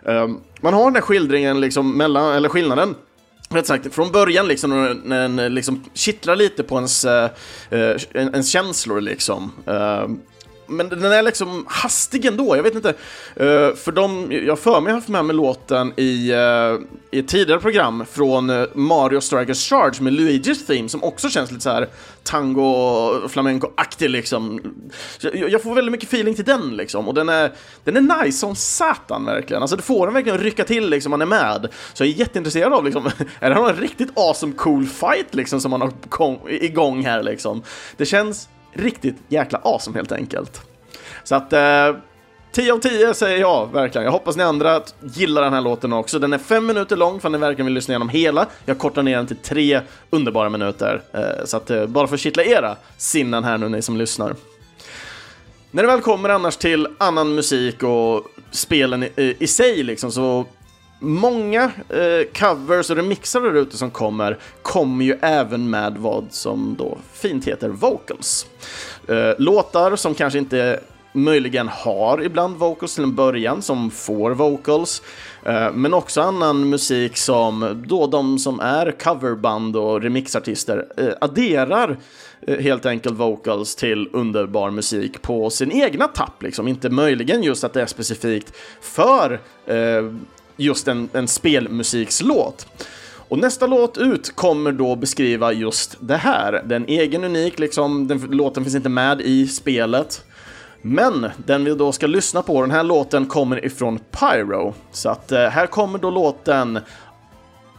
Eh, 0.06 0.28
man 0.60 0.74
har 0.74 0.84
den 0.84 0.94
här 0.94 1.02
skildringen 1.02 1.60
liksom 1.60 1.96
mellan, 1.96 2.34
eller 2.34 2.48
skillnaden 2.48 2.94
Rätt 3.52 3.66
sagt, 3.66 3.94
från 3.94 4.12
början 4.12 4.48
liksom, 4.48 5.00
när 5.04 5.28
den 5.28 5.54
liksom 5.54 5.84
kittlar 5.94 6.36
lite 6.36 6.62
på 6.62 6.74
ens, 6.74 7.04
eh, 7.04 7.30
eh 7.70 7.96
ens 8.14 8.48
känslor 8.48 9.00
liksom. 9.00 9.52
Eh, 9.66 10.06
men 10.76 10.88
den 10.88 11.04
är 11.04 11.22
liksom 11.22 11.66
hastig 11.68 12.24
ändå, 12.24 12.56
jag 12.56 12.62
vet 12.62 12.74
inte. 12.74 12.88
Uh, 12.88 13.74
för 13.74 13.92
de, 13.92 14.32
jag 14.46 14.58
för 14.58 14.80
mig 14.80 14.92
har 14.92 15.00
haft 15.00 15.08
med 15.08 15.24
mig 15.24 15.36
låten 15.36 15.92
i, 15.96 16.32
uh, 16.32 16.80
i 17.12 17.18
ett 17.18 17.28
tidigare 17.28 17.60
program 17.60 18.04
från 18.10 18.50
eh, 18.50 18.64
Mario 18.74 19.20
Strikers 19.20 19.68
Charge 19.68 20.02
med 20.02 20.12
Luigi's 20.12 20.66
Theme 20.66 20.88
som 20.88 21.04
också 21.04 21.28
känns 21.28 21.50
lite 21.50 21.62
så 21.62 21.70
här 21.70 21.88
tango, 22.22 23.28
flamenco-aktig 23.28 24.08
liksom. 24.08 24.60
Jag, 25.20 25.50
jag, 25.50 25.62
får 25.62 25.74
väldigt 25.74 25.92
mycket 25.92 26.08
feeling 26.08 26.34
till 26.34 26.44
den 26.44 26.76
liksom, 26.76 27.08
och 27.08 27.14
den 27.14 27.28
är, 27.28 27.52
den 27.84 27.96
är 27.96 28.24
nice 28.24 28.38
som 28.38 28.54
satan 28.54 29.24
verkligen. 29.24 29.62
Alltså 29.62 29.76
det 29.76 29.82
får 29.82 30.06
den 30.06 30.14
verkligen 30.14 30.38
rycka 30.38 30.64
till 30.64 30.90
liksom, 30.90 31.10
man 31.10 31.22
är 31.22 31.26
med. 31.26 31.68
Så 31.92 32.02
jag 32.02 32.10
är 32.10 32.14
jätteintresserad 32.14 32.72
av 32.72 32.84
liksom, 32.84 33.06
är 33.40 33.50
det 33.50 33.56
någon 33.56 33.76
riktigt 33.76 34.18
awesome 34.18 34.52
cool 34.52 34.86
fight 34.86 35.34
liksom 35.34 35.60
som 35.60 35.70
man 35.70 35.80
har 35.80 35.92
igång 36.48 37.04
här 37.04 37.22
liksom. 37.22 37.62
Det 37.96 38.06
känns 38.06 38.48
riktigt 38.72 39.16
jäkla 39.28 39.60
awesome 39.62 39.98
helt 39.98 40.12
enkelt. 40.12 40.60
Så 41.24 41.34
att 41.34 41.52
eh, 41.52 41.96
10 42.52 42.72
av 42.72 42.78
10 42.78 43.14
säger 43.14 43.38
jag 43.38 43.72
verkligen. 43.72 44.04
Jag 44.04 44.12
hoppas 44.12 44.36
ni 44.36 44.42
andra 44.42 44.82
gillar 45.00 45.42
den 45.42 45.52
här 45.52 45.60
låten 45.60 45.92
också. 45.92 46.18
Den 46.18 46.32
är 46.32 46.38
fem 46.38 46.66
minuter 46.66 46.96
lång 46.96 47.20
för 47.20 47.28
ni 47.28 47.38
verkligen 47.38 47.66
vill 47.66 47.74
lyssna 47.74 47.92
igenom 47.92 48.08
hela. 48.08 48.46
Jag 48.64 48.78
kortar 48.78 49.02
ner 49.02 49.16
den 49.16 49.26
till 49.26 49.36
tre 49.36 49.80
underbara 50.10 50.48
minuter. 50.48 51.02
Eh, 51.12 51.44
så 51.44 51.56
att 51.56 51.70
eh, 51.70 51.86
bara 51.86 52.06
för 52.06 52.14
att 52.14 52.20
kittla 52.20 52.44
era 52.44 52.76
sinnen 52.96 53.44
här 53.44 53.58
nu 53.58 53.68
ni 53.68 53.82
som 53.82 53.96
lyssnar. 53.96 54.34
När 55.70 55.82
det 55.82 55.88
väl 55.88 56.00
kommer 56.00 56.28
annars 56.28 56.56
till 56.56 56.88
annan 56.98 57.34
musik 57.34 57.82
och 57.82 58.26
spelen 58.50 59.02
i, 59.02 59.36
i 59.38 59.46
sig 59.46 59.82
liksom 59.82 60.12
så 60.12 60.46
många 61.02 61.62
eh, 61.88 62.32
covers 62.38 62.90
och 62.90 62.96
remixar 62.96 63.40
där 63.40 63.54
ute 63.54 63.76
som 63.76 63.90
kommer, 63.90 64.38
kommer 64.62 65.04
ju 65.04 65.18
även 65.22 65.70
med 65.70 65.96
vad 65.98 66.26
som 66.30 66.74
då 66.78 66.98
fint 67.12 67.44
heter 67.44 67.68
vocals. 67.68 68.46
Eh, 69.08 69.30
låtar 69.38 69.96
som 69.96 70.14
kanske 70.14 70.38
inte 70.38 70.80
möjligen 71.12 71.68
har 71.68 72.22
ibland 72.22 72.56
vocals 72.56 72.94
till 72.94 73.04
en 73.04 73.14
början, 73.14 73.62
som 73.62 73.90
får 73.90 74.30
vocals. 74.30 75.02
Eh, 75.42 75.72
men 75.72 75.94
också 75.94 76.20
annan 76.20 76.70
musik 76.70 77.16
som 77.16 77.82
då 77.86 78.06
de 78.06 78.38
som 78.38 78.60
är 78.60 78.90
coverband 78.90 79.76
och 79.76 80.02
remixartister 80.02 80.86
eh, 80.96 81.12
adderar 81.20 81.98
eh, 82.46 82.58
helt 82.58 82.86
enkelt 82.86 83.18
vocals 83.18 83.76
till 83.76 84.08
underbar 84.12 84.70
musik 84.70 85.22
på 85.22 85.50
sin 85.50 85.72
egna 85.72 86.08
tapp, 86.08 86.42
liksom. 86.42 86.68
Inte 86.68 86.90
möjligen 86.90 87.42
just 87.42 87.64
att 87.64 87.72
det 87.72 87.82
är 87.82 87.86
specifikt 87.86 88.56
för 88.80 89.40
eh, 89.66 90.04
just 90.62 90.88
en, 90.88 91.08
en 91.12 91.28
spelmusikslåt. 91.28 92.66
Och 93.28 93.38
nästa 93.38 93.66
låt 93.66 93.98
ut 93.98 94.36
kommer 94.36 94.72
då 94.72 94.96
beskriva 94.96 95.52
just 95.52 95.96
det 96.00 96.16
här. 96.16 96.62
Den 96.66 96.84
egen 96.88 97.24
unik, 97.24 97.58
liksom, 97.58 98.08
den, 98.08 98.18
låten 98.18 98.64
finns 98.64 98.74
inte 98.74 98.88
med 98.88 99.20
i 99.20 99.46
spelet. 99.46 100.24
Men 100.82 101.30
den 101.36 101.64
vi 101.64 101.74
då 101.74 101.92
ska 101.92 102.06
lyssna 102.06 102.42
på, 102.42 102.60
den 102.60 102.70
här 102.70 102.82
låten 102.82 103.26
kommer 103.26 103.64
ifrån 103.64 103.98
Pyro. 103.98 104.74
Så 104.92 105.08
att 105.08 105.32
eh, 105.32 105.48
här 105.48 105.66
kommer 105.66 105.98
då 105.98 106.10
låten 106.10 106.78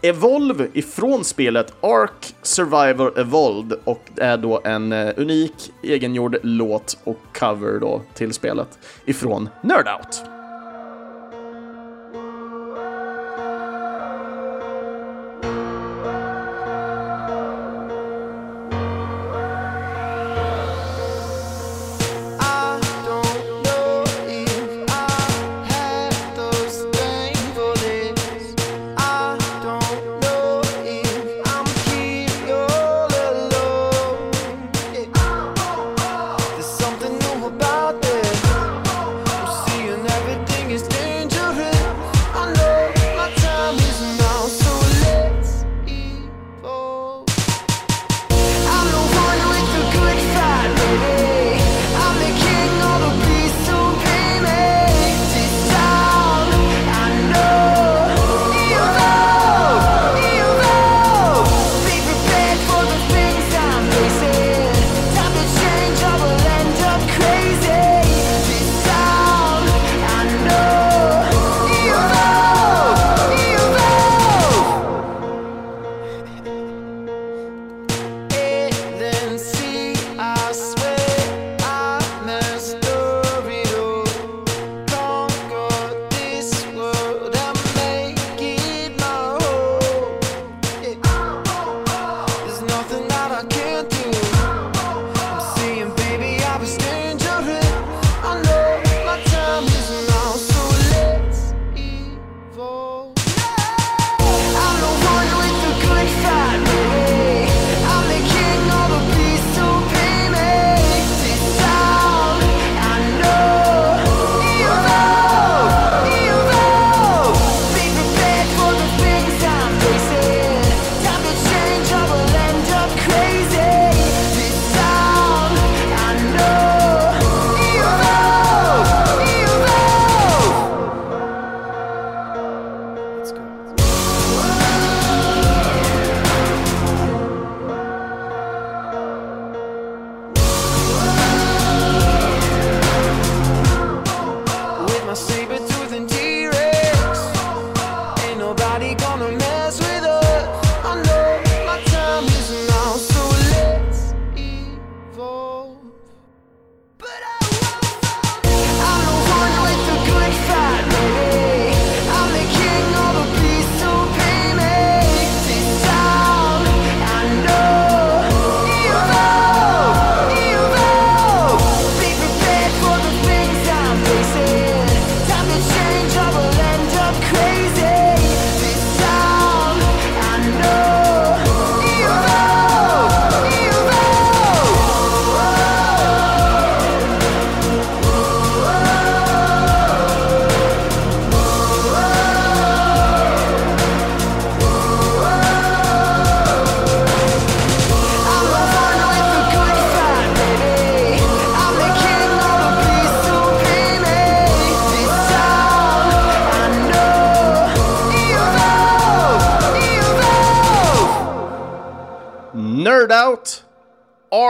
Evolve 0.01 0.67
ifrån 0.73 1.23
spelet 1.23 1.73
Ark 1.81 2.35
Survivor 2.41 3.19
Evolved 3.19 3.79
och 3.83 4.01
är 4.17 4.37
då 4.37 4.61
en 4.63 4.91
eh, 4.91 5.13
unik 5.17 5.71
egengjord 5.83 6.37
låt 6.43 6.97
och 7.03 7.19
cover 7.39 7.79
då 7.79 8.01
till 8.13 8.33
spelet 8.33 8.79
ifrån 9.05 9.49
Nerdout. 9.61 10.32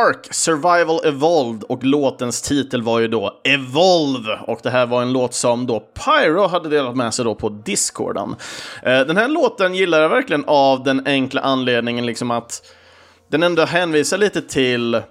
Ark 0.04 0.28
Survival 0.32 1.06
Evolved 1.06 1.64
och 1.64 1.84
låtens 1.84 2.42
titel 2.42 2.82
var 2.82 3.00
ju 3.00 3.08
då 3.08 3.42
Evolve 3.44 4.40
och 4.48 4.60
det 4.64 4.70
här 4.70 4.86
var 4.86 5.02
en 5.02 5.14
låt 5.14 5.34
som 5.34 5.66
då 5.66 5.80
Pyro 5.80 6.48
hade 6.48 6.70
delat 6.70 6.96
med 6.96 7.14
sig 7.14 7.26
då 7.26 7.36
på 7.36 7.50
Discorden. 7.50 8.36
Eh, 8.84 9.00
den 9.00 9.18
här 9.18 9.28
låten 9.28 9.76
gillar 9.76 10.02
jag 10.02 10.10
verkligen 10.10 10.44
av 10.48 10.84
den 10.84 11.08
enkla 11.08 11.42
anledningen 11.42 12.06
liksom 12.06 12.32
att 12.32 12.62
den 13.30 13.44
ändå 13.44 13.66
hänvisar 13.66 14.18
lite 14.18 14.42
till 14.42 15.02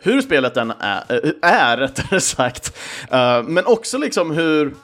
hur 0.00 0.22
spelet 0.22 0.54
den 0.54 0.70
eh, 0.70 0.76
är, 1.08 1.34
är 1.42 1.76
rättare 1.76 2.20
sagt. 2.20 2.76
Eh, 3.10 3.42
men 3.42 3.66
också 3.66 3.98
liksom 3.98 4.30
hur 4.30 4.74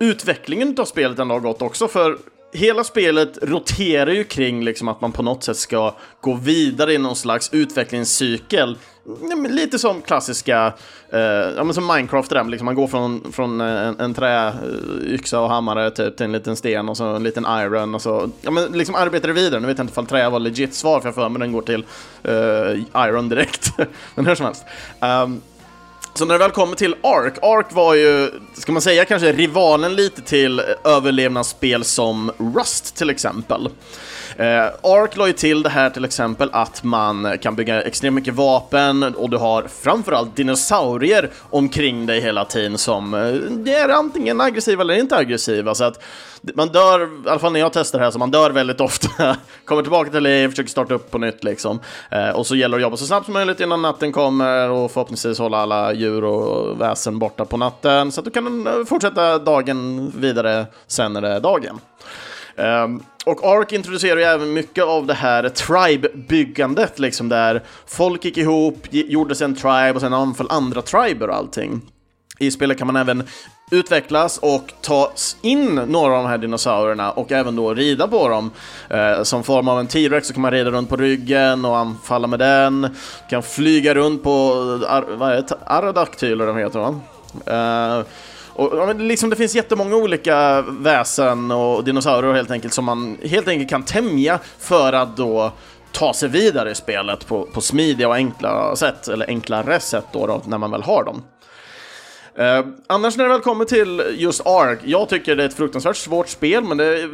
utvecklingen 0.00 0.76
av 0.78 0.84
spelet 0.84 1.18
ändå 1.18 1.34
har 1.34 1.40
gått 1.40 1.62
också, 1.62 1.88
för 1.88 2.18
hela 2.52 2.84
spelet 2.84 3.38
roterar 3.42 4.12
ju 4.12 4.24
kring 4.24 4.64
liksom 4.64 4.88
att 4.88 5.00
man 5.00 5.12
på 5.12 5.22
något 5.22 5.44
sätt 5.44 5.56
ska 5.56 5.94
gå 6.20 6.34
vidare 6.34 6.92
i 6.92 6.98
någon 6.98 7.16
slags 7.16 7.50
utvecklingscykel. 7.52 8.78
Lite 9.48 9.78
som 9.78 10.02
klassiska, 10.02 10.72
eh, 11.12 11.20
ja 11.56 11.64
men 11.64 11.74
som 11.74 11.86
Minecraft 11.86 12.30
där, 12.30 12.44
liksom 12.44 12.64
man 12.64 12.74
går 12.74 12.86
från, 12.86 13.32
från 13.32 13.60
en, 13.60 14.00
en 14.00 14.14
träyxa 14.14 15.40
och 15.40 15.48
hammare 15.48 15.90
typ 15.90 16.16
till 16.16 16.24
en 16.24 16.32
liten 16.32 16.56
sten 16.56 16.88
och 16.88 16.96
så 16.96 17.04
en 17.04 17.22
liten 17.22 17.46
iron 17.46 17.94
och 17.94 18.02
så, 18.02 18.30
ja 18.40 18.50
men 18.50 18.72
liksom 18.72 18.94
arbetar 18.94 19.28
det 19.28 19.34
vidare. 19.34 19.60
Nu 19.60 19.66
vet 19.66 19.78
jag 19.78 19.84
inte 19.84 19.92
ifall 19.92 20.06
trä 20.06 20.28
var 20.28 20.40
legit 20.40 20.74
svar 20.74 21.00
för 21.00 21.08
jag 21.08 21.14
för 21.14 21.28
mig 21.28 21.40
den 21.40 21.52
går 21.52 21.62
till 21.62 21.84
eh, 22.22 23.06
iron 23.08 23.28
direkt. 23.28 23.72
men 24.14 24.26
hur 24.26 24.34
som 24.34 24.46
helst. 24.46 24.64
Um, 25.00 25.42
så 26.14 26.24
när 26.24 26.34
det 26.34 26.38
väl 26.38 26.50
kommer 26.50 26.76
till 26.76 26.94
Ark, 27.02 27.34
Ark 27.42 27.66
var 27.72 27.94
ju, 27.94 28.30
ska 28.54 28.72
man 28.72 28.82
säga 28.82 29.04
kanske 29.04 29.32
rivalen 29.32 29.94
lite 29.96 30.22
till 30.22 30.60
överlevnadsspel 30.84 31.84
som 31.84 32.32
Rust 32.54 32.96
till 32.96 33.10
exempel. 33.10 33.68
Eh, 34.38 34.66
Ark 34.82 35.16
la 35.16 35.26
ju 35.26 35.32
till 35.32 35.62
det 35.62 35.68
här 35.68 35.90
till 35.90 36.04
exempel 36.04 36.50
att 36.52 36.84
man 36.84 37.38
kan 37.38 37.56
bygga 37.56 37.82
extremt 37.82 38.14
mycket 38.14 38.34
vapen 38.34 39.02
och 39.02 39.30
du 39.30 39.36
har 39.36 39.62
framförallt 39.62 40.36
dinosaurier 40.36 41.30
omkring 41.50 42.06
dig 42.06 42.20
hela 42.20 42.44
tiden 42.44 42.78
som 42.78 43.14
eh, 43.14 43.74
är 43.74 43.88
antingen 43.88 44.40
aggressiva 44.40 44.82
eller 44.82 44.94
inte 44.94 45.16
aggressiva. 45.16 45.74
Så 45.74 45.84
att 45.84 46.02
man 46.54 46.68
dör, 46.68 47.26
i 47.26 47.28
alla 47.28 47.38
fall 47.38 47.52
när 47.52 47.60
jag 47.60 47.72
testar 47.72 47.98
det 47.98 48.04
här, 48.04 48.10
så 48.10 48.18
man 48.18 48.30
dör 48.30 48.50
väldigt 48.50 48.80
ofta. 48.80 49.36
Kommer 49.64 49.82
tillbaka 49.82 50.10
till 50.10 50.22
liv, 50.22 50.48
försöker 50.48 50.70
starta 50.70 50.94
upp 50.94 51.10
på 51.10 51.18
nytt 51.18 51.44
liksom. 51.44 51.80
Eh, 52.10 52.30
och 52.30 52.46
så 52.46 52.56
gäller 52.56 52.78
det 52.78 52.80
att 52.80 52.82
jobba 52.82 52.96
så 52.96 53.06
snabbt 53.06 53.24
som 53.24 53.34
möjligt 53.34 53.60
innan 53.60 53.82
natten 53.82 54.12
kommer 54.12 54.70
och 54.70 54.90
förhoppningsvis 54.90 55.38
hålla 55.38 55.58
alla 55.58 55.92
djur 55.92 56.24
och 56.24 56.80
väsen 56.80 57.18
borta 57.18 57.44
på 57.44 57.56
natten 57.56 58.12
så 58.12 58.20
att 58.20 58.24
du 58.24 58.30
kan 58.30 58.66
eh, 58.66 58.84
fortsätta 58.86 59.38
dagen 59.38 60.12
vidare 60.16 60.66
sen 60.86 61.14
det 61.14 61.40
dagen. 61.40 61.80
Um, 62.58 63.02
och 63.28 63.44
Ark 63.44 63.72
introducerar 63.72 64.16
ju 64.16 64.22
även 64.22 64.52
mycket 64.52 64.84
av 64.84 65.06
det 65.06 65.14
här 65.14 65.48
tribe-byggandet, 65.48 66.98
liksom 66.98 67.28
där 67.28 67.62
folk 67.86 68.24
gick 68.24 68.36
ihop, 68.36 68.86
gjorde 68.90 69.34
sig 69.34 69.44
en 69.44 69.54
tribe 69.54 69.92
och 69.92 70.00
sen 70.00 70.14
anföll 70.14 70.46
andra 70.50 70.82
triber 70.82 71.28
och 71.28 71.36
allting. 71.36 71.80
I 72.38 72.50
spelet 72.50 72.78
kan 72.78 72.86
man 72.86 72.96
även 72.96 73.22
utvecklas 73.70 74.38
och 74.38 74.72
ta 74.80 75.12
in 75.42 75.74
några 75.74 76.16
av 76.16 76.22
de 76.22 76.28
här 76.28 76.38
dinosaurierna 76.38 77.10
och 77.10 77.32
även 77.32 77.56
då 77.56 77.74
rida 77.74 78.08
på 78.08 78.28
dem. 78.28 78.50
Eh, 78.90 79.22
som 79.22 79.42
form 79.42 79.68
av 79.68 79.80
en 79.80 79.86
T-Rex 79.86 80.26
så 80.26 80.32
kan 80.32 80.42
man 80.42 80.50
rida 80.50 80.70
runt 80.70 80.88
på 80.88 80.96
ryggen 80.96 81.64
och 81.64 81.78
anfalla 81.78 82.26
med 82.26 82.38
den. 82.38 82.96
Kan 83.30 83.42
flyga 83.42 83.94
runt 83.94 84.22
på, 84.22 84.30
eh, 84.82 84.92
ar 84.92 85.04
vad 85.16 85.32
är 85.32 85.36
det, 85.36 85.58
aradaktyler 85.66 86.46
de 86.46 86.56
heter 86.56 86.78
va? 86.78 87.00
Eh, 87.46 88.04
och, 88.58 88.94
liksom, 88.94 89.30
det 89.30 89.36
finns 89.36 89.54
jättemånga 89.54 89.96
olika 89.96 90.64
väsen 90.68 91.50
och 91.50 91.84
dinosaurier 91.84 92.34
helt 92.34 92.50
enkelt 92.50 92.74
som 92.74 92.84
man 92.84 93.16
helt 93.22 93.48
enkelt 93.48 93.70
kan 93.70 93.82
tämja 93.82 94.38
för 94.58 94.92
att 94.92 95.16
då 95.16 95.52
ta 95.92 96.14
sig 96.14 96.28
vidare 96.28 96.70
i 96.70 96.74
spelet 96.74 97.26
på, 97.26 97.48
på 97.52 97.60
smidiga 97.60 98.08
och 98.08 98.14
enkla 98.14 98.76
sätt, 98.76 99.08
eller 99.08 99.26
enklare 99.26 99.80
sätt 99.80 100.04
då, 100.12 100.26
då 100.26 100.42
när 100.46 100.58
man 100.58 100.70
väl 100.70 100.82
har 100.82 101.04
dem. 101.04 101.22
Eh, 102.38 102.66
annars 102.86 103.16
när 103.16 103.24
det 103.24 103.30
väl 103.30 103.40
kommer 103.40 103.64
till 103.64 104.02
just 104.16 104.46
ARK, 104.46 104.78
jag 104.84 105.08
tycker 105.08 105.36
det 105.36 105.42
är 105.42 105.48
ett 105.48 105.56
fruktansvärt 105.56 105.96
svårt 105.96 106.28
spel, 106.28 106.64
men 106.64 106.76
det, 106.76 107.10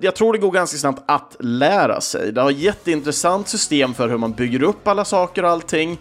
jag 0.00 0.14
tror 0.14 0.32
det 0.32 0.38
går 0.38 0.50
ganska 0.50 0.78
snabbt 0.78 1.02
att 1.06 1.36
lära 1.40 2.00
sig. 2.00 2.32
Det 2.32 2.40
har 2.40 2.50
ett 2.50 2.58
jätteintressant 2.58 3.48
system 3.48 3.94
för 3.94 4.08
hur 4.08 4.18
man 4.18 4.32
bygger 4.32 4.62
upp 4.62 4.88
alla 4.88 5.04
saker 5.04 5.44
och 5.44 5.50
allting. 5.50 5.98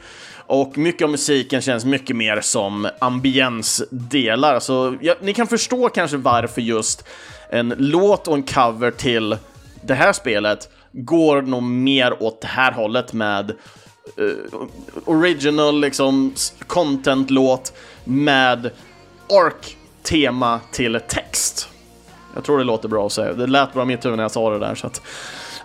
Och 0.48 0.78
mycket 0.78 1.06
av 1.06 1.12
musiken 1.12 1.62
känns 1.62 1.86
mycket 1.86 2.16
mer 2.16 2.42
som 2.42 2.90
ambiensdelar. 3.00 4.60
Så 4.60 4.98
ja, 5.02 5.16
ni 5.22 5.34
kan 5.34 5.48
förstå 5.48 5.90
kanske 5.90 6.18
varför 6.18 6.62
just 6.62 7.06
en 7.50 7.74
låt 7.78 8.28
och 8.28 8.34
en 8.34 8.44
cover 8.44 8.92
till 8.92 9.38
det 9.82 9.94
här 9.94 10.14
spelet 10.14 10.70
går 10.92 11.42
nog 11.42 11.64
mer 11.64 12.24
åt 12.24 12.42
det 12.42 12.48
här 12.48 12.72
hållet 12.72 13.14
med 13.14 13.52
uh, 14.20 14.68
original 15.06 15.80
liksom 15.80 16.34
content-låt 16.68 17.74
med 18.04 18.72
ark-tema 19.30 20.60
till 20.72 21.00
text. 21.08 21.70
Jag 22.36 22.44
tror 22.44 22.58
det 22.58 22.64
låter 22.64 22.90
bra 22.90 23.06
att 23.06 23.12
säga. 23.12 23.34
Det 23.34 23.48
lät 23.48 23.74
bra 23.74 23.84
i 23.84 23.86
mitt 23.86 24.06
huvud 24.06 24.18
när 24.18 24.24
jag 24.24 24.32
sa 24.32 24.50
det 24.50 24.60
där. 24.60 24.76
Så 24.76 24.88
att, 24.88 25.02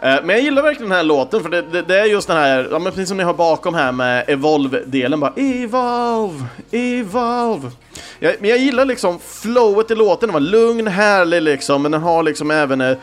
Eh, 0.02 0.16
men 0.22 0.28
jag 0.28 0.40
gillar 0.40 0.62
verkligen 0.62 0.88
den 0.88 0.96
här 0.96 1.04
låten 1.04 1.42
för 1.42 1.50
det, 1.50 1.62
det, 1.62 1.82
det 1.82 1.98
är 1.98 2.04
just 2.04 2.28
den 2.28 2.37
här, 2.37 2.68
ja, 2.70 2.78
men 2.78 2.92
precis 2.92 3.08
som 3.08 3.16
ni 3.16 3.22
har 3.22 3.34
bakom 3.34 3.74
här 3.74 3.92
med 3.92 4.24
Evolve-delen 4.28 5.20
bara 5.20 5.32
Evolve, 5.37 6.44
Evolve. 6.70 7.70
Jag, 8.18 8.34
men 8.40 8.50
jag 8.50 8.58
gillar 8.58 8.84
liksom 8.84 9.18
flowet 9.18 9.90
i 9.90 9.94
låten, 9.94 10.26
den 10.26 10.34
var 10.34 10.40
lugn, 10.40 10.87
härlig 10.87 11.42
liksom, 11.42 11.82
men 11.82 11.92
den 11.92 12.02
har 12.02 12.22
liksom 12.22 12.50
även 12.50 12.80
eh, 12.80 12.96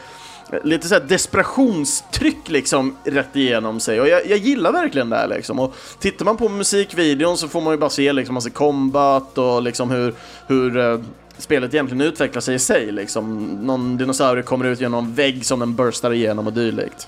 lite 0.63 0.87
såhär 0.87 1.01
desperationstryck 1.01 2.49
liksom 2.49 2.97
rätt 3.03 3.35
igenom 3.35 3.79
sig 3.79 4.01
och 4.01 4.07
jag, 4.07 4.27
jag, 4.27 4.37
gillar 4.37 4.71
verkligen 4.71 5.09
det 5.09 5.15
här 5.15 5.27
liksom. 5.27 5.59
Och 5.59 5.75
tittar 5.99 6.25
man 6.25 6.37
på 6.37 6.49
musikvideon 6.49 7.37
så 7.37 7.47
får 7.47 7.61
man 7.61 7.73
ju 7.73 7.77
bara 7.77 7.89
se 7.89 8.13
liksom 8.13 8.33
massa 8.33 8.49
combat 8.49 9.37
och 9.37 9.61
liksom 9.61 9.91
hur, 9.91 10.13
hur 10.47 10.77
eh, 10.77 10.99
spelet 11.37 11.73
egentligen 11.73 12.01
utvecklar 12.01 12.41
sig 12.41 12.55
i 12.55 12.59
sig. 12.59 12.91
Liksom. 12.91 13.43
Någon 13.45 13.97
dinosaurie 13.97 14.43
kommer 14.43 14.65
ut 14.65 14.81
genom 14.81 15.05
en 15.05 15.13
vägg 15.13 15.45
som 15.45 15.59
den 15.59 15.75
burstar 15.75 16.13
igenom 16.13 16.47
och 16.47 16.53
dylikt. 16.53 17.07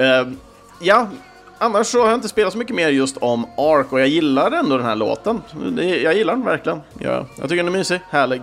Uh, 0.00 0.32
ja, 0.80 1.08
annars 1.58 1.86
så 1.86 2.00
har 2.00 2.08
jag 2.08 2.16
inte 2.16 2.28
spelat 2.28 2.52
så 2.52 2.58
mycket 2.58 2.76
mer 2.76 2.88
just 2.88 3.16
om 3.16 3.44
Ark 3.44 3.92
och 3.92 4.00
jag 4.00 4.08
gillar 4.08 4.50
ändå 4.50 4.76
den 4.76 4.86
här 4.86 4.96
låten. 4.96 5.42
Jag 5.76 6.16
gillar 6.16 6.34
den 6.34 6.44
verkligen. 6.44 6.80
Jag, 6.98 7.26
jag 7.38 7.48
tycker 7.48 7.56
den 7.56 7.74
är 7.74 7.78
mysig, 7.78 8.00
härlig. 8.10 8.42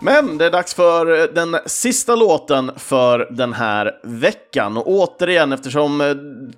Men 0.00 0.38
det 0.38 0.46
är 0.46 0.50
dags 0.50 0.74
för 0.74 1.34
den 1.34 1.56
sista 1.66 2.14
låten 2.16 2.70
för 2.76 3.28
den 3.30 3.52
här 3.52 3.92
veckan. 4.02 4.76
Och 4.76 4.88
återigen, 4.88 5.52
eftersom 5.52 6.00
eh, 6.00 6.06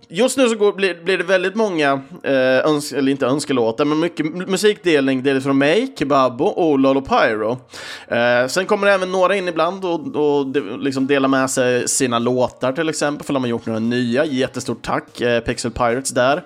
just 0.09 0.39
nu 0.39 0.49
så 0.49 0.57
går, 0.57 0.73
blir, 0.73 1.05
blir 1.05 1.19
det 1.19 1.25
väldigt 1.25 1.55
många, 1.55 2.01
eh, 2.23 2.59
öns 2.67 2.93
eller 2.93 3.13
inte 3.13 3.27
önskelåtar, 3.27 3.85
men 3.85 4.01
mycket 4.01 4.27
musikdelning 4.27 5.23
dels 5.23 5.45
från 5.45 5.59
mig, 5.59 5.95
Kebabo, 5.99 6.45
och 6.45 6.97
och 6.97 7.09
Pyro. 7.09 7.59
Eh, 8.09 8.47
sen 8.49 8.67
kommer 8.67 8.87
det 8.87 8.93
även 8.93 9.13
några 9.13 9.37
in 9.37 9.49
ibland 9.49 9.85
och, 9.85 10.17
och 10.17 10.47
de, 10.47 10.81
liksom 10.81 11.07
delar 11.07 11.29
med 11.29 11.51
sig 11.51 11.89
sina 11.89 12.19
låtar 12.19 12.73
till 12.73 12.89
exempel, 12.89 13.27
för 13.27 13.35
de 13.35 13.43
har 13.43 13.51
gjort 13.51 13.67
några 13.67 13.81
nya. 13.81 14.25
Jättestort 14.25 14.83
tack, 14.83 15.21
eh, 15.21 15.41
Pixel 15.41 15.71
Pirates 15.71 16.11
där. 16.11 16.37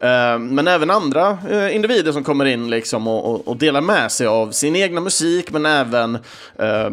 Eh, 0.00 0.38
men 0.38 0.68
även 0.68 0.90
andra 0.90 1.38
eh, 1.50 1.76
individer 1.76 2.12
som 2.12 2.24
kommer 2.24 2.44
in 2.44 2.70
liksom 2.70 3.08
och, 3.08 3.34
och, 3.34 3.48
och 3.48 3.56
delar 3.56 3.80
med 3.80 4.12
sig 4.12 4.26
av 4.26 4.50
sin 4.50 4.76
egna 4.76 5.00
musik, 5.00 5.50
men 5.50 5.66
även 5.66 6.18
eh, 6.58 6.90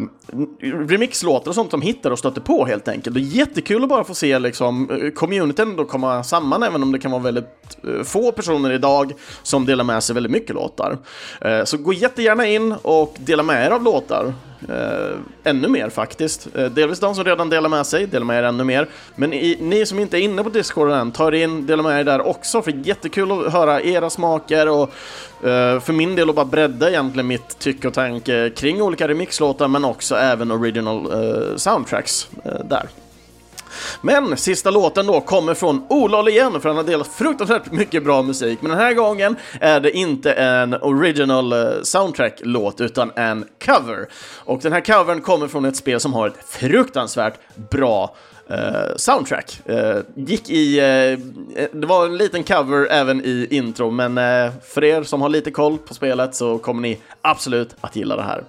remixlåtar 0.62 1.48
och 1.50 1.54
sånt 1.54 1.70
de 1.70 1.82
hittar 1.82 2.10
och 2.10 2.18
stöter 2.18 2.40
på 2.40 2.66
helt 2.66 2.88
enkelt. 2.88 3.14
Det 3.14 3.20
är 3.20 3.22
jättekul 3.22 3.82
att 3.82 3.88
bara 3.88 4.04
få 4.04 4.14
se 4.14 4.38
liksom, 4.38 4.90
eh, 4.90 5.10
communityn 5.10 5.76
då 5.76 5.84
komma 5.84 6.24
samman, 6.24 6.62
även 6.62 6.82
om 6.82 6.92
det 6.92 6.98
kan 6.98 7.10
vara 7.10 7.22
väldigt 7.22 7.78
eh, 7.88 8.04
få 8.04 8.32
personer 8.32 8.72
idag 8.72 9.12
som 9.42 9.66
delar 9.66 9.84
med 9.84 10.02
sig 10.02 10.14
väldigt 10.14 10.32
mycket 10.32 10.54
låtar. 10.54 10.98
Eh, 11.40 11.64
så 11.64 11.76
gå 11.76 11.92
jättegärna 11.92 12.46
in 12.46 12.74
och 12.82 13.16
dela 13.18 13.42
med 13.42 13.66
er 13.66 13.70
av 13.70 13.82
låtar. 13.82 14.34
Ännu 15.44 15.68
mer 15.68 15.88
faktiskt. 15.88 16.48
Delvis 16.54 17.00
de 17.00 17.14
som 17.14 17.24
redan 17.24 17.50
delar 17.50 17.68
med 17.68 17.86
sig, 17.86 18.06
delar 18.06 18.26
med 18.26 18.38
er 18.38 18.42
ännu 18.42 18.64
mer. 18.64 18.88
Men 19.16 19.32
i, 19.32 19.56
ni 19.60 19.86
som 19.86 19.98
inte 19.98 20.18
är 20.18 20.20
inne 20.20 20.42
på 20.42 20.48
Discord 20.48 20.90
än, 20.90 21.12
ta 21.12 21.28
er 21.28 21.32
in, 21.32 21.66
dela 21.66 21.82
med 21.82 22.00
er 22.00 22.04
där 22.04 22.26
också, 22.26 22.62
för 22.62 22.86
jättekul 22.86 23.32
att 23.32 23.52
höra 23.52 23.82
era 23.82 24.10
smaker 24.10 24.68
och 24.68 24.92
för 25.82 25.92
min 25.92 26.16
del 26.16 26.28
att 26.28 26.34
bara 26.34 26.44
bredda 26.44 26.88
egentligen 26.88 27.26
mitt 27.26 27.58
tycke 27.58 27.88
och 27.88 27.94
tanke 27.94 28.50
kring 28.56 28.82
olika 28.82 29.08
remixlåtar, 29.08 29.68
men 29.68 29.84
också 29.84 30.16
även 30.20 30.50
original 30.50 31.12
eh, 31.12 31.56
soundtracks 31.56 32.28
eh, 32.44 32.64
där. 32.64 32.88
Men 34.02 34.36
sista 34.36 34.70
låten 34.70 35.06
då 35.06 35.20
kommer 35.20 35.54
från 35.54 35.86
Olol 35.88 36.28
igen, 36.28 36.60
för 36.60 36.68
han 36.68 36.76
har 36.76 36.84
delat 36.84 37.08
fruktansvärt 37.08 37.72
mycket 37.72 38.04
bra 38.04 38.22
musik. 38.22 38.58
Men 38.62 38.70
den 38.70 38.80
här 38.80 38.94
gången 38.94 39.36
är 39.60 39.80
det 39.80 39.90
inte 39.90 40.32
en 40.32 40.74
original 40.74 41.52
eh, 41.52 41.82
soundtrack-låt, 41.82 42.80
utan 42.80 43.12
en 43.16 43.44
cover. 43.64 44.08
Och 44.36 44.60
den 44.60 44.72
här 44.72 44.80
covern 44.80 45.20
kommer 45.20 45.48
från 45.48 45.64
ett 45.64 45.76
spel 45.76 46.00
som 46.00 46.14
har 46.14 46.28
ett 46.28 46.44
fruktansvärt 46.46 47.34
bra 47.70 48.16
Uh, 48.52 48.96
soundtrack. 48.96 49.60
Uh, 49.70 49.96
gick 50.14 50.50
i, 50.50 50.80
uh, 50.80 51.18
det 51.72 51.86
var 51.86 52.06
en 52.06 52.16
liten 52.16 52.44
cover 52.44 52.86
även 52.90 53.24
i 53.24 53.46
intro, 53.50 53.90
men 53.90 54.14
för 54.62 54.84
er 54.84 55.02
som 55.02 55.22
har 55.22 55.28
lite 55.28 55.50
koll 55.50 55.78
på 55.78 55.94
spelet 55.94 56.34
så 56.34 56.58
kommer 56.58 56.82
ni 56.82 56.98
absolut 57.22 57.76
att 57.80 57.96
gilla 57.96 58.16
det 58.16 58.22
här. 58.22 58.44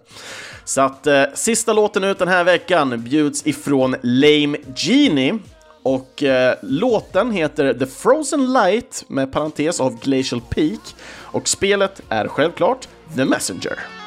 Så 0.64 0.82
att 0.82 1.08
eh, 1.08 1.24
sista 1.34 1.74
låten 1.74 2.04
ut 2.04 2.20
den 2.20 2.28
här 2.28 2.44
veckan 2.44 3.04
bjuds 3.04 3.48
ifrån 3.48 3.96
Lame 4.02 4.58
Genie 4.76 5.40
och 5.84 6.24
eh, 6.24 6.56
låten 6.62 7.32
heter 7.32 7.74
The 7.74 7.86
Frozen 7.86 8.54
Light 8.54 9.04
med 9.08 9.32
parentes 9.32 9.80
av 9.80 10.00
Glacial 10.00 10.42
Peak 10.50 10.80
och 11.18 11.48
spelet 11.48 12.02
är 12.10 12.28
självklart 12.28 12.88
The 13.16 13.26
Messenger. 13.26 14.01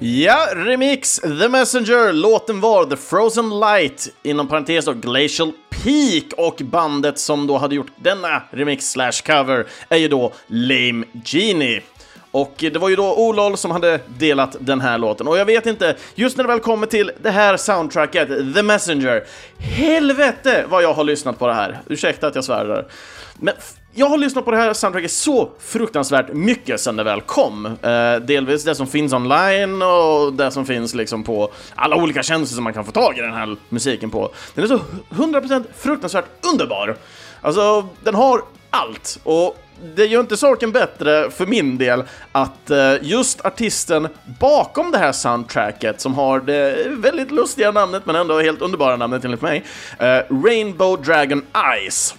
Ja, 0.00 0.48
remix 0.54 1.20
The 1.20 1.48
Messenger. 1.48 2.12
Låten 2.12 2.60
var 2.60 2.84
The 2.84 2.96
Frozen 2.96 3.60
Light, 3.60 4.08
inom 4.22 4.48
parentes 4.48 4.84
då 4.84 4.92
Glacial 4.92 5.52
Peak 5.70 6.24
och 6.36 6.56
bandet 6.64 7.18
som 7.18 7.46
då 7.46 7.58
hade 7.58 7.74
gjort 7.74 7.92
denna 7.96 8.42
remix 8.50 8.90
slash 8.90 9.12
cover 9.26 9.66
är 9.88 9.96
ju 9.96 10.08
då 10.08 10.32
Lame 10.46 11.04
Genie. 11.24 11.82
Och 12.30 12.54
det 12.58 12.76
var 12.76 12.88
ju 12.88 12.96
då 12.96 13.14
Olol 13.14 13.56
som 13.56 13.70
hade 13.70 14.00
delat 14.18 14.56
den 14.60 14.80
här 14.80 14.98
låten. 14.98 15.28
Och 15.28 15.38
jag 15.38 15.44
vet 15.44 15.66
inte, 15.66 15.96
just 16.14 16.36
när 16.36 16.44
det 16.44 16.48
väl 16.48 16.60
kommer 16.60 16.86
till 16.86 17.10
det 17.22 17.30
här 17.30 17.56
soundtracket, 17.56 18.28
The 18.54 18.62
Messenger, 18.62 19.24
helvete 19.58 20.64
vad 20.68 20.82
jag 20.82 20.94
har 20.94 21.04
lyssnat 21.04 21.38
på 21.38 21.46
det 21.46 21.54
här. 21.54 21.78
Ursäkta 21.88 22.26
att 22.26 22.34
jag 22.34 22.44
svär 22.44 22.64
där. 22.64 22.86
Men 23.34 23.54
jag 23.94 24.06
har 24.06 24.18
lyssnat 24.18 24.44
på 24.44 24.50
det 24.50 24.56
här 24.56 24.72
soundtracket 24.72 25.10
så 25.10 25.50
fruktansvärt 25.58 26.32
mycket 26.32 26.80
sen 26.80 26.96
det 26.96 27.04
väl 27.04 27.20
kom. 27.20 27.66
Eh, 27.66 28.16
delvis 28.26 28.64
det 28.64 28.74
som 28.74 28.86
finns 28.86 29.12
online 29.12 29.82
och 29.82 30.32
det 30.32 30.50
som 30.50 30.66
finns 30.66 30.94
liksom 30.94 31.24
på 31.24 31.52
alla 31.74 31.96
olika 31.96 32.22
tjänster 32.22 32.54
som 32.54 32.64
man 32.64 32.72
kan 32.72 32.84
få 32.84 32.92
tag 32.92 33.18
i 33.18 33.20
den 33.20 33.32
här 33.32 33.56
musiken 33.68 34.10
på. 34.10 34.30
Den 34.54 34.64
är 34.64 34.68
så 34.68 34.80
100% 35.10 35.64
fruktansvärt 35.76 36.46
underbar. 36.52 36.96
Alltså, 37.40 37.88
den 38.04 38.14
har 38.14 38.42
allt 38.70 39.18
och 39.24 39.56
det 39.96 40.06
gör 40.06 40.20
inte 40.20 40.36
saken 40.36 40.72
bättre 40.72 41.30
för 41.30 41.46
min 41.46 41.78
del 41.78 42.04
att 42.32 42.70
eh, 42.70 42.94
just 43.02 43.44
artisten 43.44 44.08
bakom 44.40 44.90
det 44.90 44.98
här 44.98 45.12
soundtracket 45.12 46.00
som 46.00 46.14
har 46.14 46.40
det 46.40 46.86
väldigt 46.88 47.30
lustiga 47.30 47.70
namnet 47.70 48.06
men 48.06 48.16
ändå 48.16 48.40
helt 48.40 48.62
underbara 48.62 48.96
namnet 48.96 49.24
enligt 49.24 49.42
mig, 49.42 49.64
eh, 49.98 50.20
Rainbow 50.44 51.02
Dragon 51.02 51.42
Eyes 51.72 52.14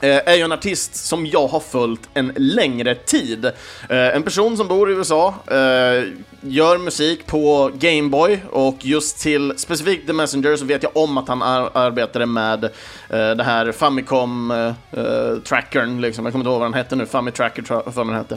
Eh, 0.00 0.28
är 0.28 0.34
ju 0.34 0.42
en 0.42 0.52
artist 0.52 0.96
som 0.96 1.26
jag 1.26 1.46
har 1.46 1.60
följt 1.60 2.08
en 2.14 2.32
längre 2.36 2.94
tid. 2.94 3.44
Eh, 3.44 3.52
en 3.88 4.22
person 4.22 4.56
som 4.56 4.68
bor 4.68 4.90
i 4.90 4.94
USA, 4.94 5.34
eh, 5.46 6.02
gör 6.40 6.78
musik 6.78 7.26
på 7.26 7.70
Gameboy 7.74 8.40
och 8.50 8.76
just 8.80 9.18
till 9.18 9.54
specifikt 9.56 10.06
The 10.06 10.12
Messenger 10.12 10.56
så 10.56 10.64
vet 10.64 10.82
jag 10.82 10.96
om 10.96 11.18
att 11.18 11.28
han 11.28 11.42
ar 11.42 11.70
arbetade 11.74 12.26
med 12.26 12.70
det 13.08 13.44
här 13.44 13.72
Famicom-trackern, 13.72 16.00
liksom. 16.00 16.24
jag 16.24 16.32
kommer 16.32 16.42
inte 16.42 16.50
ihåg 16.50 16.60
vad 16.60 16.66
den 16.66 16.74
hette 16.74 16.96
nu, 16.96 17.06
Famitracker 17.06 17.62
tror 17.62 17.82
jag 17.86 17.94
den 18.06 18.14
hette. 18.14 18.36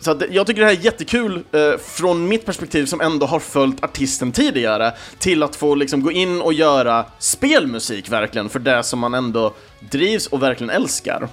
Så 0.00 0.10
att 0.10 0.22
jag 0.30 0.46
tycker 0.46 0.60
det 0.60 0.66
här 0.66 0.74
är 0.74 0.84
jättekul 0.84 1.42
eh, 1.52 1.78
från 1.78 2.28
mitt 2.28 2.46
perspektiv 2.46 2.86
som 2.86 3.00
ändå 3.00 3.26
har 3.26 3.40
följt 3.40 3.84
artisten 3.84 4.32
tidigare 4.32 4.92
till 5.18 5.42
att 5.42 5.56
få 5.56 5.74
liksom 5.74 6.02
gå 6.02 6.12
in 6.12 6.40
och 6.40 6.52
göra 6.52 7.04
spelmusik 7.18 8.10
verkligen 8.10 8.48
för 8.48 8.58
det 8.58 8.82
som 8.82 8.98
man 8.98 9.14
ändå 9.14 9.54
drivs 9.80 10.26
och 10.26 10.42
verkligen 10.42 10.70
älskar. 10.70 11.28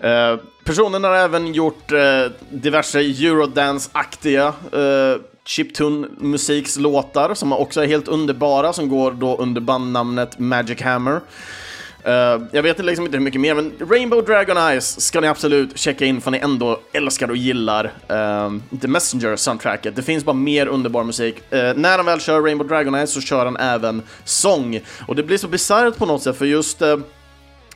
Eh, 0.00 0.36
personen 0.64 1.04
har 1.04 1.14
även 1.14 1.54
gjort 1.54 1.92
eh, 1.92 2.24
diverse 2.50 3.00
eurodance-aktiga 3.00 4.46
eh, 4.72 5.20
chiptune-musikslåtar 5.44 7.34
som 7.34 7.52
också 7.52 7.82
är 7.82 7.86
helt 7.86 8.08
underbara 8.08 8.72
som 8.72 8.88
går 8.88 9.12
då 9.12 9.36
under 9.36 9.60
bandnamnet 9.60 10.38
Magic 10.38 10.80
Hammer. 10.80 11.20
Uh, 12.06 12.44
jag 12.52 12.62
vet 12.62 12.84
liksom 12.84 13.04
inte 13.04 13.16
hur 13.16 13.24
mycket 13.24 13.40
mer, 13.40 13.54
men 13.54 13.72
Rainbow 13.90 14.24
Dragon 14.24 14.56
Eyes 14.56 15.00
ska 15.00 15.20
ni 15.20 15.28
absolut 15.28 15.78
checka 15.78 16.04
in 16.04 16.20
för 16.20 16.30
ni 16.30 16.38
ändå 16.38 16.80
älskar 16.92 17.30
och 17.30 17.36
gillar 17.36 17.84
uh, 17.84 18.52
The 18.80 18.88
Messenger-soundtracket. 18.88 19.96
Det 19.96 20.02
finns 20.02 20.24
bara 20.24 20.36
mer 20.36 20.66
underbar 20.66 21.04
musik. 21.04 21.36
Uh, 21.36 21.72
när 21.74 21.96
han 21.96 22.06
väl 22.06 22.20
kör 22.20 22.40
Rainbow 22.40 22.68
Dragon 22.68 22.94
Eyes 22.94 23.12
så 23.12 23.20
kör 23.20 23.44
han 23.44 23.56
även 23.56 24.02
sång. 24.24 24.80
Och 25.06 25.16
det 25.16 25.22
blir 25.22 25.38
så 25.38 25.48
bisarrt 25.48 25.96
på 25.96 26.06
något 26.06 26.22
sätt, 26.22 26.38
för 26.38 26.44
just 26.44 26.82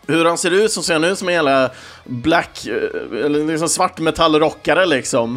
hur 0.08 0.24
han 0.24 0.38
ser 0.38 0.50
ut 0.50 0.72
så 0.72 0.82
ser 0.82 0.92
han 0.92 1.04
ut 1.04 1.18
som 1.18 1.28
en 1.28 1.34
jävla 1.34 1.70
black, 2.04 2.66
eller 3.24 3.46
liksom 3.46 3.68
svartmetallrockare 3.68 4.86
liksom. 4.86 5.34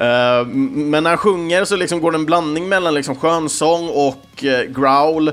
Uh, 0.00 0.46
men 0.46 1.02
när 1.02 1.10
han 1.10 1.18
sjunger 1.18 1.64
så 1.64 1.76
liksom 1.76 2.00
går 2.00 2.12
det 2.12 2.18
en 2.18 2.26
blandning 2.26 2.68
mellan 2.68 2.94
liksom 2.94 3.16
skönsång 3.16 3.88
och 3.88 4.44
uh, 4.44 4.62
growl. 4.62 5.32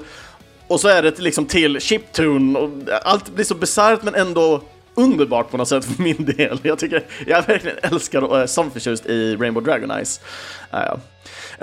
Och 0.74 0.80
så 0.80 0.88
är 0.88 1.02
det 1.02 1.20
liksom 1.20 1.46
till 1.46 1.80
chiptune 1.80 2.60
och 2.60 2.70
allt 3.04 3.30
blir 3.30 3.46
så 3.46 3.56
bisarrt 3.56 4.04
men 4.04 4.16
ändå 4.16 4.62
underbart 4.96 5.52
på 5.52 5.58
något 5.58 5.68
sätt 5.68 5.86
för 5.86 6.04
min 6.04 6.26
del. 6.26 6.60
Jag 6.64 6.80
tycker, 6.80 7.04
jag 7.28 7.48
verkligen 7.48 7.78
älskar 7.82 8.22
och 8.22 8.38
eh, 8.38 8.44
är 8.44 8.48
som 8.48 8.72
förtjust 8.72 9.06
i 9.06 9.36
Rainbow 9.36 9.64
Dragon 9.64 9.92
Eyes. 9.92 10.20
Uh, 10.74 10.80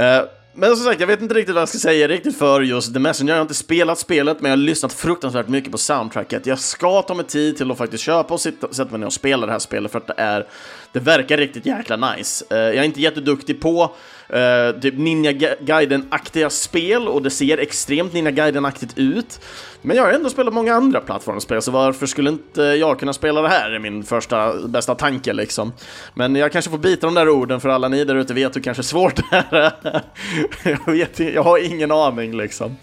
uh, 0.05 0.23
men 0.55 0.77
som 0.77 0.85
sagt, 0.85 1.01
jag 1.01 1.07
vet 1.07 1.23
inte 1.23 1.35
riktigt 1.35 1.55
vad 1.55 1.63
jag 1.63 1.69
ska 1.69 1.79
säga 1.79 2.09
riktigt 2.09 2.39
för 2.39 2.61
just 2.61 2.95
The 2.95 3.01
Messenger. 3.01 3.33
Jag 3.33 3.39
har 3.39 3.43
inte 3.43 3.55
spelat 3.55 3.99
spelet, 3.99 4.41
men 4.41 4.51
jag 4.51 4.59
har 4.59 4.63
lyssnat 4.63 4.93
fruktansvärt 4.93 5.49
mycket 5.49 5.73
på 5.73 5.79
soundtracket. 5.79 6.47
Jag 6.47 6.59
ska 6.59 7.03
ta 7.03 7.15
mig 7.15 7.27
tid 7.27 7.57
till 7.57 7.71
att 7.71 7.79
faktiskt 7.79 8.05
köpa 8.05 8.35
och 8.35 8.41
sitta, 8.41 8.73
sätta 8.73 8.91
mig 8.91 9.01
ner 9.01 9.07
och 9.07 9.13
spela 9.13 9.47
det 9.47 9.53
här 9.53 9.59
spelet 9.59 9.93
för 9.93 9.99
att 9.99 10.07
det 10.07 10.15
är, 10.17 10.47
det 10.93 11.01
verkar 11.01 11.37
riktigt 11.37 11.67
jäkla 11.67 11.97
nice. 11.97 12.45
Uh, 12.53 12.59
jag 12.59 12.77
är 12.77 12.83
inte 12.83 13.01
jätteduktig 13.01 13.61
på 13.61 13.83
uh, 14.35 14.81
typ 14.81 14.95
Ninja 14.99 15.33
Gaiden-aktiga 15.61 16.51
spel 16.51 17.09
och 17.09 17.23
det 17.23 17.31
ser 17.31 17.59
extremt 17.59 18.13
Ninja 18.13 18.31
Gaiden-aktigt 18.31 18.99
ut. 18.99 19.41
Men 19.83 19.97
jag 19.97 20.05
har 20.05 20.13
ändå 20.13 20.31
spelat 20.31 20.55
många 20.55 20.75
andra 20.75 21.01
plattformsspel, 21.01 21.63
så 21.63 21.71
varför 21.71 22.07
skulle 22.07 22.31
inte 22.31 22.63
jag 22.63 22.99
kunna 22.99 23.13
spela 23.13 23.43
det 23.43 23.49
här? 23.49 23.71
är 23.71 23.79
min 23.79 24.05
första 24.05 24.55
bästa 24.69 24.95
tanke 24.95 25.33
liksom. 25.33 25.73
Men 26.15 26.37
jag 26.37 26.53
kanske 26.53 26.71
får 26.71 26.79
bita 26.79 27.07
de 27.07 27.15
där 27.15 27.29
orden 27.29 27.61
för 27.61 27.69
alla 27.69 27.89
ni 27.89 28.05
där 28.05 28.15
ute 28.15 28.35
vet 28.35 28.57
hur 28.57 28.61
kanske 28.61 28.83
svårt 28.83 29.17
det 29.17 29.25
här 29.31 29.55
är. 29.55 30.03
jag, 30.87 30.93
vet, 30.93 31.19
jag 31.19 31.43
har 31.43 31.59
ingen 31.59 31.91
aning 31.91 32.37
liksom. 32.37 32.77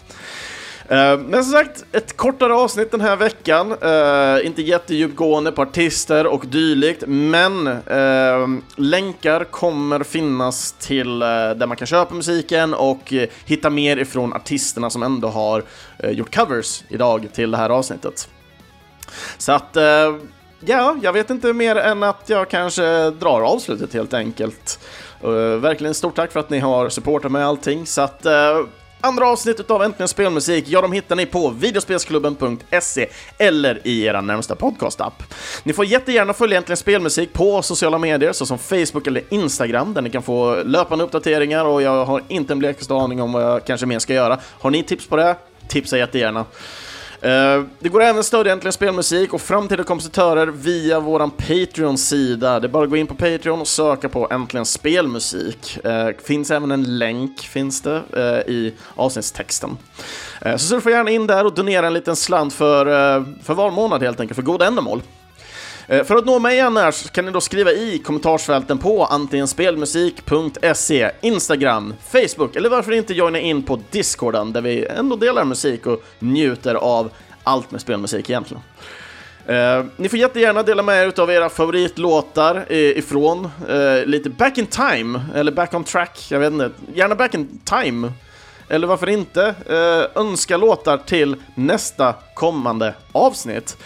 Eh, 0.88 1.18
men 1.18 1.44
som 1.44 1.52
sagt, 1.52 1.84
ett 1.92 2.16
kortare 2.16 2.54
avsnitt 2.54 2.90
den 2.90 3.00
här 3.00 3.16
veckan. 3.16 3.72
Uh, 3.72 4.46
inte 4.46 4.62
jättedjupgående 4.62 5.52
på 5.52 5.62
artister 5.62 6.26
och 6.26 6.46
dylikt, 6.46 7.04
men 7.06 7.66
uh, 7.66 8.58
länkar 8.76 9.44
kommer 9.44 10.04
finnas 10.04 10.72
till 10.72 11.18
där 11.18 11.66
man 11.66 11.76
kan 11.76 11.86
köpa 11.86 12.14
musiken 12.14 12.74
och 12.74 13.12
hitta 13.44 13.70
mer 13.70 13.96
ifrån 13.96 14.32
artisterna 14.32 14.90
som 14.90 15.02
ändå 15.02 15.28
har 15.28 15.62
gjort 16.02 16.34
covers 16.34 16.84
idag 16.88 17.28
till 17.32 17.50
det 17.50 17.56
här 17.56 17.70
avsnittet. 17.70 18.28
Så 19.38 19.52
att, 19.52 19.76
ja, 20.60 20.96
jag 21.02 21.12
vet 21.12 21.30
inte 21.30 21.52
mer 21.52 21.76
än 21.76 22.02
att 22.02 22.22
jag 22.26 22.50
kanske 22.50 23.10
drar 23.10 23.40
avslutet 23.40 23.94
helt 23.94 24.14
enkelt. 24.14 24.78
verkligen 25.60 25.94
stort 25.94 26.16
tack 26.16 26.32
för 26.32 26.40
att 26.40 26.50
ni 26.50 26.58
har 26.58 26.88
supportat 26.88 27.32
mig 27.32 27.42
allting, 27.42 27.86
så 27.86 28.00
att 28.00 28.26
Andra 29.00 29.26
avsnittet 29.28 29.70
av 29.70 29.82
Äntligen 29.82 30.08
Spelmusik, 30.08 30.64
ja, 30.68 30.80
de 30.80 30.92
hittar 30.92 31.16
ni 31.16 31.26
på 31.26 31.50
videospelsklubben.se 31.50 33.08
eller 33.38 33.80
i 33.84 34.04
era 34.04 34.20
närmsta 34.20 34.54
podcastapp. 34.54 35.22
Ni 35.62 35.72
får 35.72 35.84
jättegärna 35.84 36.32
följa 36.32 36.58
Äntligen 36.58 36.76
Spelmusik 36.76 37.32
på 37.32 37.62
sociala 37.62 37.98
medier 37.98 38.32
såsom 38.32 38.58
Facebook 38.58 39.06
eller 39.06 39.22
Instagram 39.28 39.94
där 39.94 40.02
ni 40.02 40.10
kan 40.10 40.22
få 40.22 40.62
löpande 40.62 41.04
uppdateringar 41.04 41.64
och 41.64 41.82
jag 41.82 42.04
har 42.04 42.22
inte 42.28 42.52
en 42.52 42.58
blekaste 42.58 42.94
aning 42.94 43.22
om 43.22 43.32
vad 43.32 43.42
jag 43.42 43.64
kanske 43.64 43.86
mer 43.86 43.98
ska 43.98 44.14
göra. 44.14 44.38
Har 44.44 44.70
ni 44.70 44.82
tips 44.82 45.08
på 45.08 45.16
det? 45.16 45.36
Tipsa 45.68 45.98
jättegärna. 45.98 46.44
Eh, 47.20 47.62
det 47.78 47.88
går 47.88 48.02
även 48.02 48.18
att 48.18 48.26
stödja 48.26 48.52
Äntligen 48.52 48.72
Spelmusik 48.72 49.34
och 49.34 49.40
framtida 49.40 49.84
kompositörer 49.84 50.46
via 50.46 51.00
vår 51.00 51.18
Patreon-sida. 51.18 52.60
Det 52.60 52.66
är 52.66 52.68
bara 52.68 52.84
att 52.84 52.90
gå 52.90 52.96
in 52.96 53.06
på 53.06 53.14
Patreon 53.14 53.60
och 53.60 53.68
söka 53.68 54.08
på 54.08 54.28
Äntligen 54.30 54.66
Spelmusik. 54.66 55.78
Det 55.82 56.22
finns 56.24 56.50
även 56.50 56.70
en 56.70 56.98
länk 56.98 57.40
finns 57.40 57.82
det, 57.82 58.02
eh, 58.16 58.52
i 58.54 58.74
avsnittstexten. 58.94 59.76
så 60.42 60.58
surfa 60.58 60.90
gärna 60.90 61.10
in 61.10 61.26
där 61.26 61.44
och 61.44 61.54
donera 61.54 61.86
en 61.86 61.94
liten 61.94 62.16
slant 62.16 62.54
för, 62.54 62.84
för 63.42 63.54
var 63.54 63.70
månad 63.70 64.02
helt 64.02 64.20
enkelt, 64.20 64.36
för 64.36 64.42
goda 64.42 64.66
ändamål. 64.66 65.02
Eh, 65.88 66.04
för 66.04 66.16
att 66.16 66.26
nå 66.26 66.38
mig 66.38 66.60
annars 66.60 67.10
kan 67.10 67.24
ni 67.24 67.30
då 67.30 67.40
skriva 67.40 67.72
i 67.72 67.98
kommentarsfälten 67.98 68.78
på 68.78 69.04
antingen 69.04 69.48
spelmusik.se, 69.48 71.10
Instagram, 71.20 71.94
Facebook 72.10 72.56
eller 72.56 72.70
varför 72.70 72.92
inte 72.92 73.14
joina 73.14 73.38
in 73.38 73.62
på 73.62 73.80
Discorden 73.90 74.52
där 74.52 74.60
vi 74.60 74.86
ändå 74.86 75.16
delar 75.16 75.44
musik 75.44 75.86
och 75.86 76.02
njuter 76.18 76.74
av 76.74 77.10
allt 77.44 77.70
med 77.70 77.80
spelmusik 77.80 78.30
egentligen. 78.30 78.62
Eh, 79.46 79.84
ni 79.96 80.08
får 80.08 80.18
jättegärna 80.18 80.62
dela 80.62 80.82
med 80.82 81.06
er 81.06 81.20
av 81.20 81.30
era 81.30 81.48
favoritlåtar 81.48 82.72
ifrån 82.72 83.48
eh, 83.68 84.04
lite 84.06 84.30
back 84.30 84.58
in 84.58 84.66
time, 84.66 85.20
eller 85.34 85.52
back 85.52 85.74
on 85.74 85.84
track, 85.84 86.26
jag 86.30 86.40
vet 86.40 86.52
inte. 86.52 86.70
Gärna 86.94 87.14
back 87.14 87.34
in 87.34 87.60
time. 87.64 88.12
Eller 88.68 88.86
varför 88.86 89.08
inte 89.08 89.54
eh, 89.66 90.22
önska 90.22 90.56
låtar 90.56 90.98
till 90.98 91.36
nästa 91.54 92.14
kommande 92.34 92.94
avsnitt. 93.12 93.76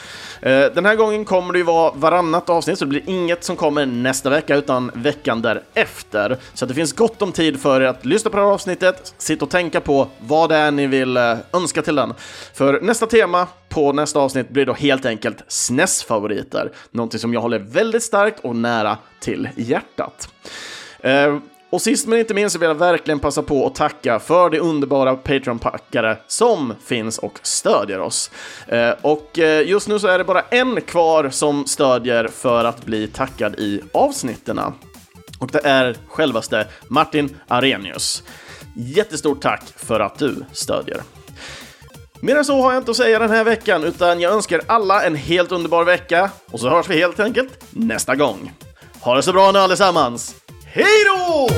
Eh, 0.42 0.64
den 0.74 0.86
här 0.86 0.96
gången 0.96 1.24
kommer 1.24 1.52
det 1.52 1.58
ju 1.58 1.64
vara 1.64 1.92
varannat 1.94 2.50
avsnitt, 2.50 2.78
så 2.78 2.84
det 2.84 2.88
blir 2.88 3.02
inget 3.06 3.44
som 3.44 3.56
kommer 3.56 3.86
nästa 3.86 4.30
vecka, 4.30 4.56
utan 4.56 4.90
veckan 4.94 5.42
därefter. 5.42 6.36
Så 6.54 6.66
det 6.66 6.74
finns 6.74 6.92
gott 6.92 7.22
om 7.22 7.32
tid 7.32 7.60
för 7.60 7.80
er 7.80 7.86
att 7.86 8.04
lyssna 8.04 8.30
på 8.30 8.36
det 8.36 8.42
här 8.42 8.50
avsnittet, 8.50 9.14
sitta 9.18 9.44
och 9.44 9.50
tänka 9.50 9.80
på 9.80 10.08
vad 10.18 10.48
det 10.48 10.56
är 10.56 10.70
ni 10.70 10.86
vill 10.86 11.16
eh, 11.16 11.36
önska 11.52 11.82
till 11.82 11.94
den. 11.94 12.14
För 12.54 12.80
nästa 12.80 13.06
tema 13.06 13.46
på 13.68 13.92
nästa 13.92 14.20
avsnitt 14.20 14.48
blir 14.48 14.66
då 14.66 14.72
helt 14.72 15.06
enkelt 15.06 15.36
SNES-favoriter, 15.48 16.72
någonting 16.90 17.20
som 17.20 17.34
jag 17.34 17.40
håller 17.40 17.58
väldigt 17.58 18.02
starkt 18.02 18.40
och 18.40 18.56
nära 18.56 18.98
till 19.20 19.48
hjärtat. 19.56 20.28
Och 21.72 21.82
sist 21.82 22.06
men 22.06 22.18
inte 22.18 22.34
minst 22.34 22.52
så 22.52 22.58
vill 22.58 22.68
jag 22.68 22.74
verkligen 22.74 23.18
passa 23.18 23.42
på 23.42 23.66
att 23.66 23.74
tacka 23.74 24.18
för 24.18 24.50
de 24.50 24.60
underbara 24.60 25.16
Patreon-packare 25.16 26.16
som 26.26 26.74
finns 26.84 27.18
och 27.18 27.38
stödjer 27.42 28.00
oss. 28.00 28.30
Eh, 28.66 28.90
och 29.02 29.38
eh, 29.38 29.68
just 29.68 29.88
nu 29.88 29.98
så 29.98 30.06
är 30.06 30.18
det 30.18 30.24
bara 30.24 30.42
en 30.42 30.80
kvar 30.80 31.30
som 31.30 31.66
stödjer 31.66 32.28
för 32.28 32.64
att 32.64 32.84
bli 32.84 33.08
tackad 33.08 33.54
i 33.54 33.80
avsnittena. 33.92 34.72
Och 35.38 35.50
det 35.52 35.60
är 35.64 35.96
självaste 36.08 36.66
Martin 36.88 37.36
Arrhenius. 37.48 38.22
Jättestort 38.76 39.42
tack 39.42 39.62
för 39.76 40.00
att 40.00 40.18
du 40.18 40.44
stödjer. 40.52 41.02
Mer 42.20 42.36
än 42.36 42.44
så 42.44 42.62
har 42.62 42.72
jag 42.72 42.80
inte 42.80 42.90
att 42.90 42.96
säga 42.96 43.18
den 43.18 43.30
här 43.30 43.44
veckan, 43.44 43.84
utan 43.84 44.20
jag 44.20 44.32
önskar 44.32 44.60
alla 44.66 45.02
en 45.02 45.16
helt 45.16 45.52
underbar 45.52 45.84
vecka 45.84 46.30
och 46.50 46.60
så 46.60 46.68
hörs 46.68 46.88
vi 46.88 46.96
helt 46.96 47.20
enkelt 47.20 47.64
nästa 47.70 48.16
gång. 48.16 48.52
Ha 49.00 49.14
det 49.14 49.22
så 49.22 49.32
bra 49.32 49.52
nu 49.52 49.58
allesammans! 49.58 50.41
Hej 50.74 51.04
då! 51.04 51.48